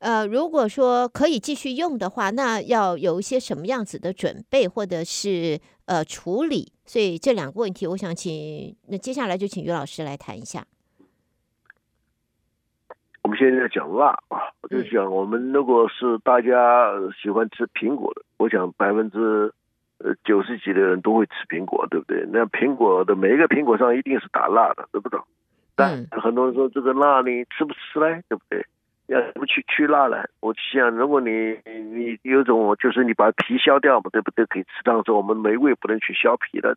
[0.03, 6.72] 呃，如果说可以继续用的话，那要有一些什么样子的准备或者是呃处理？
[6.84, 10.66] 所以这两个问题，我想请那接下来就请于老师来谈一下。
[13.22, 16.90] 我们现在讲辣啊，我就讲我们如果是大家
[17.22, 19.55] 喜欢吃苹果的，我想百分之
[19.98, 22.26] 呃九十几的人都会吃苹果，对不对？
[22.32, 25.20] 那苹果的每一个苹果上一定是打蜡的，对不对？
[25.76, 28.20] 但很多人说这个辣你吃不吃嘞？
[28.28, 28.66] 对不对？
[29.07, 30.28] 要不去去辣了？
[30.40, 34.46] 我想，如果你你有种，就是你把皮削掉嘛，对不对？
[34.46, 34.68] 可以吃。
[34.84, 36.76] 当时我们玫瑰不能去削皮的，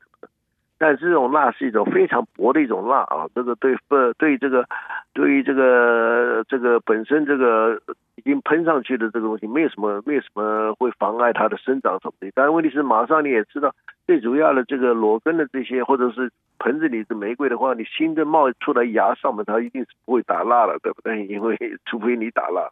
[0.78, 4.68] 但是这种辣是一种非常薄的一种辣啊，这个对不对这个
[5.14, 7.82] 对于这个这个本身这个
[8.16, 12.32] 已经喷上去的这个东西，没有什么没有什么会妨碍它的生长什么的。
[12.34, 13.74] 但问题是，马上你也知道，
[14.06, 16.32] 最主要的这个裸根的这些，或者是。
[16.58, 21.24] 盆子里的玫瑰的话，你新的冒出来芽上面，它一定是不会打蜡了，对不对？
[21.28, 22.72] 因为除非你打蜡，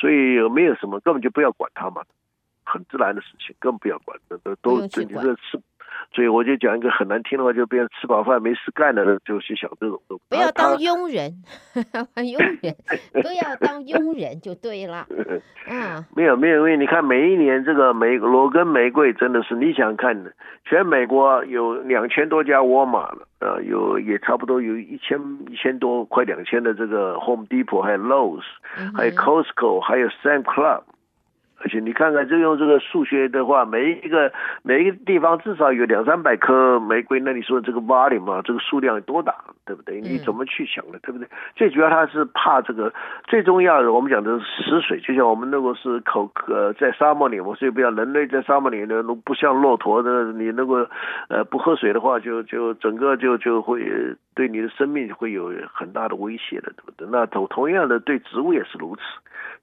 [0.00, 2.02] 所以没有什么，根本就不要管它嘛，
[2.64, 5.58] 很自然的事情，根本不要管，都都你这吃。
[6.12, 10.24] 所以我就讲一个很难听的话，就别人吃饱饭没事干的人就去想这种东西。
[10.28, 11.32] 不要当佣人，
[12.24, 12.74] 佣人
[13.12, 15.06] 不要当佣人就对了。
[15.68, 20.32] 嗯，没有没有，因为你看每一年这个玫罗根玫瑰真的是你想看的，
[20.64, 25.18] 全美国有两千多家沃尔玛了，呃，有也差不多有一千
[25.50, 28.44] 一千多快两千的这个 Home Depot，还有 Lowe's，
[28.96, 30.82] 还有 Costco，还有 Sam Club。
[31.58, 34.30] 而且你看看，就用这个数学的话，每一个
[34.62, 39.34] 每一个地方至少有两三百颗玫瑰，那你说这个 volume 嘛，这个数量有多大，
[39.64, 40.00] 对不对？
[40.00, 41.26] 你怎么去想的，对不对？
[41.54, 42.92] 最主要它是怕这个，
[43.26, 50.88] 最重要的我们讲的是死水，就像我们如果是口渴在沙漠里，我所以不要人类在沙漠里呢，不像骆驼的，你如果
[51.28, 53.82] 呃不喝水的话，就就整个就就会
[54.34, 57.08] 对你的生命会有很大的威胁的，对不对？
[57.10, 59.02] 那同同样的对植物也是如此。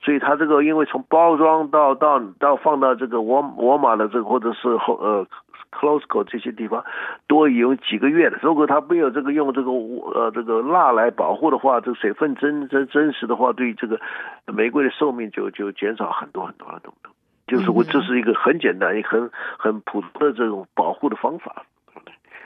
[0.03, 5.25] 所以它这个因为从包装到到到放到这个沃沃尔玛的这个或者是后呃
[5.71, 6.83] c l o s e c o 这些地方，
[7.25, 8.37] 多有几个月了。
[8.41, 13.99] 如果它没有这个用这个呃这个蜡来保护的话，这个水分真真真实的话，对这个
[14.45, 17.15] 玫瑰的寿命就就减少很多很多了，懂不懂？
[17.47, 21.65] 就是我这是一个很简单、也很很普通的这种保护的方法。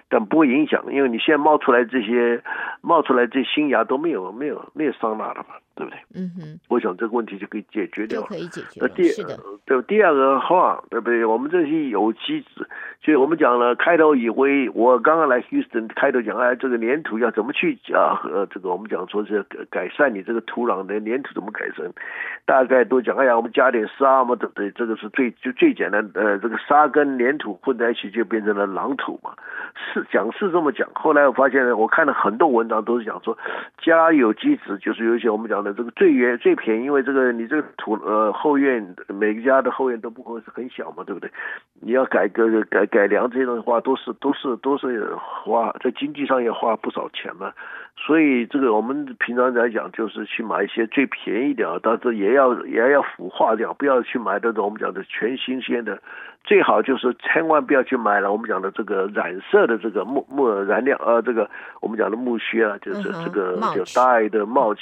[0.10, 2.42] 但不会影响，因为你现在冒出来这些
[2.82, 6.00] 冒出来这新芽都没有没有没有桑拿了嘛，对不对？
[6.16, 8.82] 嗯哼，我想这个问题就可以解决掉，就可以解决。
[8.82, 9.04] 那第
[9.66, 11.24] 对第二个话，对不对？
[11.24, 12.68] 我们这些有机质，
[13.04, 18.20] 所以我们讲了开头以为我刚刚来 Houston 开头讲，哎，这个粘土要怎么去啊？
[18.26, 21.92] 呃，这个我们讲说是改善你这个土壤的粘土怎么改善？
[22.46, 24.72] 大概都讲，哎呀，我们加点沙嘛，对不对？
[24.72, 29.32] 这个是最就最简单，呃，这个沙跟粘土混在一起就变成了壤土嘛。
[29.94, 33.38] 是讲是这么讲，后来我发现呢，我看了很多文章都是讲说，
[33.78, 41.30] 加有机质就是有一些我们讲的这个最原最便宜，因为这个你这个土呃后院每个家的后院都不会是很小嘛，对不对？
[41.82, 47.52] 你要改革改改良这些东西的话，都是都是都是花在经济上也花不少钱嘛。
[47.96, 56.00] 所以这个我们平常来讲，就是去买一些最便宜的，但是也要也要腐化掉，不要去买那种我们讲的全新鲜的。
[56.44, 61.50] 最好就是千万不要去买了我们讲的这个染色的这个木木染料，呃，这个
[61.82, 64.78] 我们讲的木屑啊，就是这个叫 dye 的 mulch，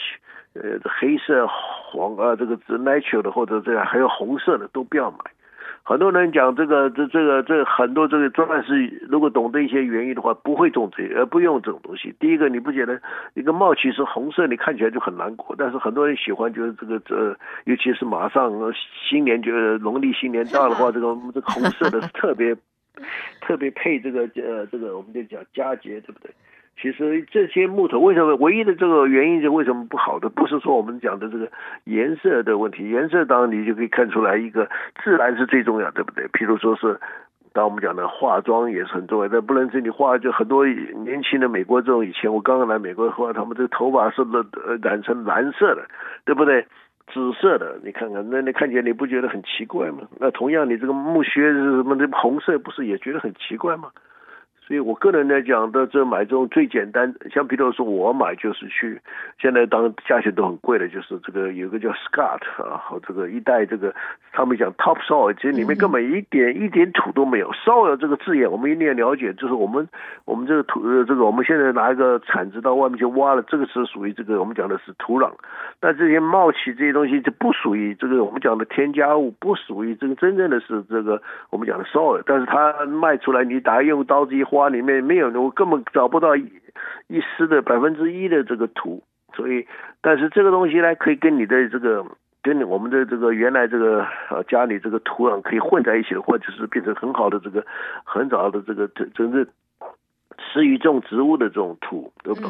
[0.55, 5.17] 呃，黑色黄啊，这个 natural 的或者这样还有红色的都不要买。
[5.83, 12.15] 很多人讲这个这这个这、很多这个专门是如果懂得一些原因的话，不会种这呃，不用这种东西。
[12.19, 12.99] 第一个，你不觉得
[13.35, 15.55] 一个帽旗是红色，你看起来就很难过。
[15.55, 18.51] 但是很多人喜欢，就是这个这，尤其是马上
[19.07, 22.55] 新年就农历新年到的话，这个这个红色的是特别
[23.41, 26.31] 特别配这个呃这个我们就讲佳节，对不对？
[26.80, 31.49] 其实这些木头为什么唯一的这个原因就为什么不好的，不是说我们讲的这个
[31.86, 34.69] 颜色的问题，颜色当然你就可以看出来一个
[35.03, 36.26] 自然是最重要，对不对？
[36.28, 36.99] 譬如说是
[37.53, 45.86] 当我们讲的化妆也是很重要，但不能是你化就很多年轻的美国这种以前我刚刚来美国的话，他们这个头发是染染成蓝色的，
[46.26, 46.65] 对不对？
[47.13, 49.99] 紫色的，你看看那你看起来你不觉得很奇怪吗？
[50.19, 53.89] 那同样你这个木屑是什么的红色，不是也觉得很奇怪吗？
[54.68, 58.99] 所以我个人来讲的，这买这种最简单，像比如说我买就是去，
[59.39, 63.93] 现在当价钱都很贵的，就是这个有一个叫 Scott 啊，和这个一代这个，
[64.32, 67.51] 他们讲 Top Soil，其实里面根本一点一点土都没有。
[67.51, 69.88] Soil 这个字眼，我们一定要了解，就是我们
[70.26, 75.32] 我们这个土呃，这个我们现在拿一个铲子到外面去挖了，这个是属于这个我们讲的是土壤。
[75.80, 84.43] 那这些冒起这些东西就不属于这个我们讲的添加物，不属于这个真正的是这个我们讲的 Soil，但是它卖出来，你打用刀子一。
[84.55, 86.43] 花里面没有，我根本找不到一
[87.07, 89.03] 一丝的百分之一的这个土，
[89.33, 89.67] 所以，
[90.01, 92.05] 但是这个东西呢，可以跟你的这个，
[92.41, 97.65] 跟我们的这个原来这个呃家里这个土壤可以混在一起，或者是变成很好的这个
[98.05, 99.45] 很早的这个真真正
[100.39, 102.49] 适宜种植物的这种土，对不对？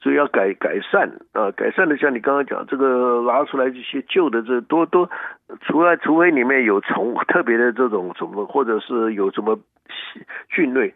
[0.00, 5.08] 所以要改改善啊，改善的像你刚刚讲这个拿出来这些旧的这多多，
[5.62, 9.58] 除了除非里面有虫特别的这种什么，或者是有什么。
[10.48, 10.94] 菌类，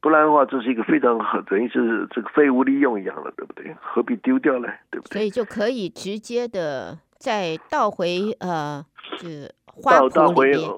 [0.00, 3.74] 不然的话，这是一个非常好，等于是这个废物利用一样了，对不对？
[3.80, 4.68] 何必丢掉呢？
[4.90, 5.12] 对不对？
[5.12, 8.84] 所以就可以直接的再倒回呃，
[9.16, 10.70] 是花圃里面。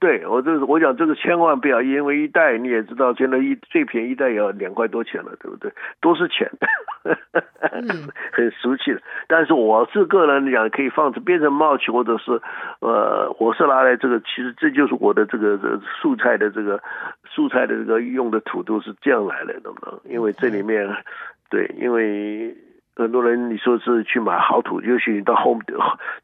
[0.00, 5.72] 对我这我讲这个千万不要，因为一袋你也知道，现在一最便宜一袋也要两块多钱了，对不对？
[6.00, 6.50] 都是钱，
[7.72, 9.00] 嗯、 很俗气的。
[9.26, 12.40] 但是我是个人讲，可以放着变成 mulch，或者是
[12.80, 16.80] 呃，我是拿来这个，其实这就是我的这个这素菜的这个
[17.24, 20.00] 素菜的这个用的土都是这样来的，懂不懂？
[20.04, 20.88] 因为这里面，
[21.50, 22.56] 对，因为。
[22.98, 25.62] 很多人你说是去买好土，尤其你到 home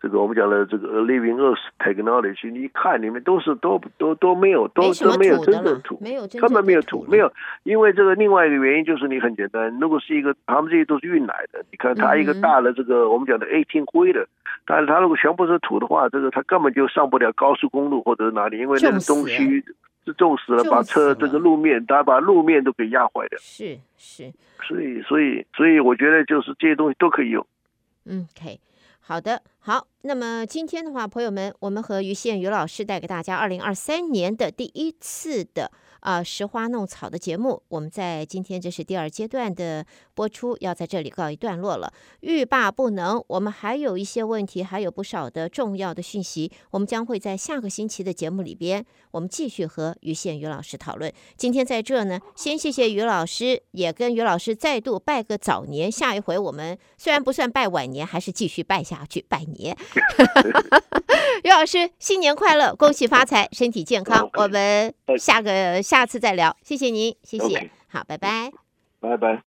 [0.03, 7.33] 这个我们讲的这个 living earth technology，你一看里面都是都都都没有，都都没有真正土，没有根本没有土，没有。
[7.63, 14.27] 因为这个另外一个原因就是你很简单，如果是一个他们这些都是运来的，你看它一个大的这个我们讲的 eighteen wheeler，
[14.67, 19.63] 但是它如果全部是土的话，这个它根本就上不了高速公路或者是哪里，因为那个东西。
[20.05, 23.39] 是重死了，把车这个路面，他把路面都给压坏了。
[23.39, 24.33] 是是，
[24.69, 27.47] 所以所以所以，我觉得就是这些东西都可以用。
[28.05, 28.61] 嗯可以
[29.01, 29.43] 好的。
[29.61, 35.71] 好，那么今天的话，朋友们，我们和于宪于老师带给大家二零二三年的第一次的
[36.05, 41.91] 啊拾花弄草的节目，我们在今天这是第二阶段的播出，要在这里告一段落了。
[42.21, 51.11] 欲罢不能，我们还有一些问题，还有不少的重要的讯息，我们将会在下个星期的节目里边，我们继续和于宪于老师讨论。
[51.39, 55.91] 今天在这呢，先谢谢于老师，也跟于老师再度拜个早年。
[55.91, 59.75] 下一回我们虽然不算拜晚年，还是继续拜下去拜年。
[61.43, 64.29] 于老师，新年快乐，恭喜发财，身体健康。
[64.35, 67.71] 我们下个下次再聊，谢谢您，谢谢，Okay.
[67.87, 68.51] 好，拜拜，
[68.99, 69.41] 拜拜。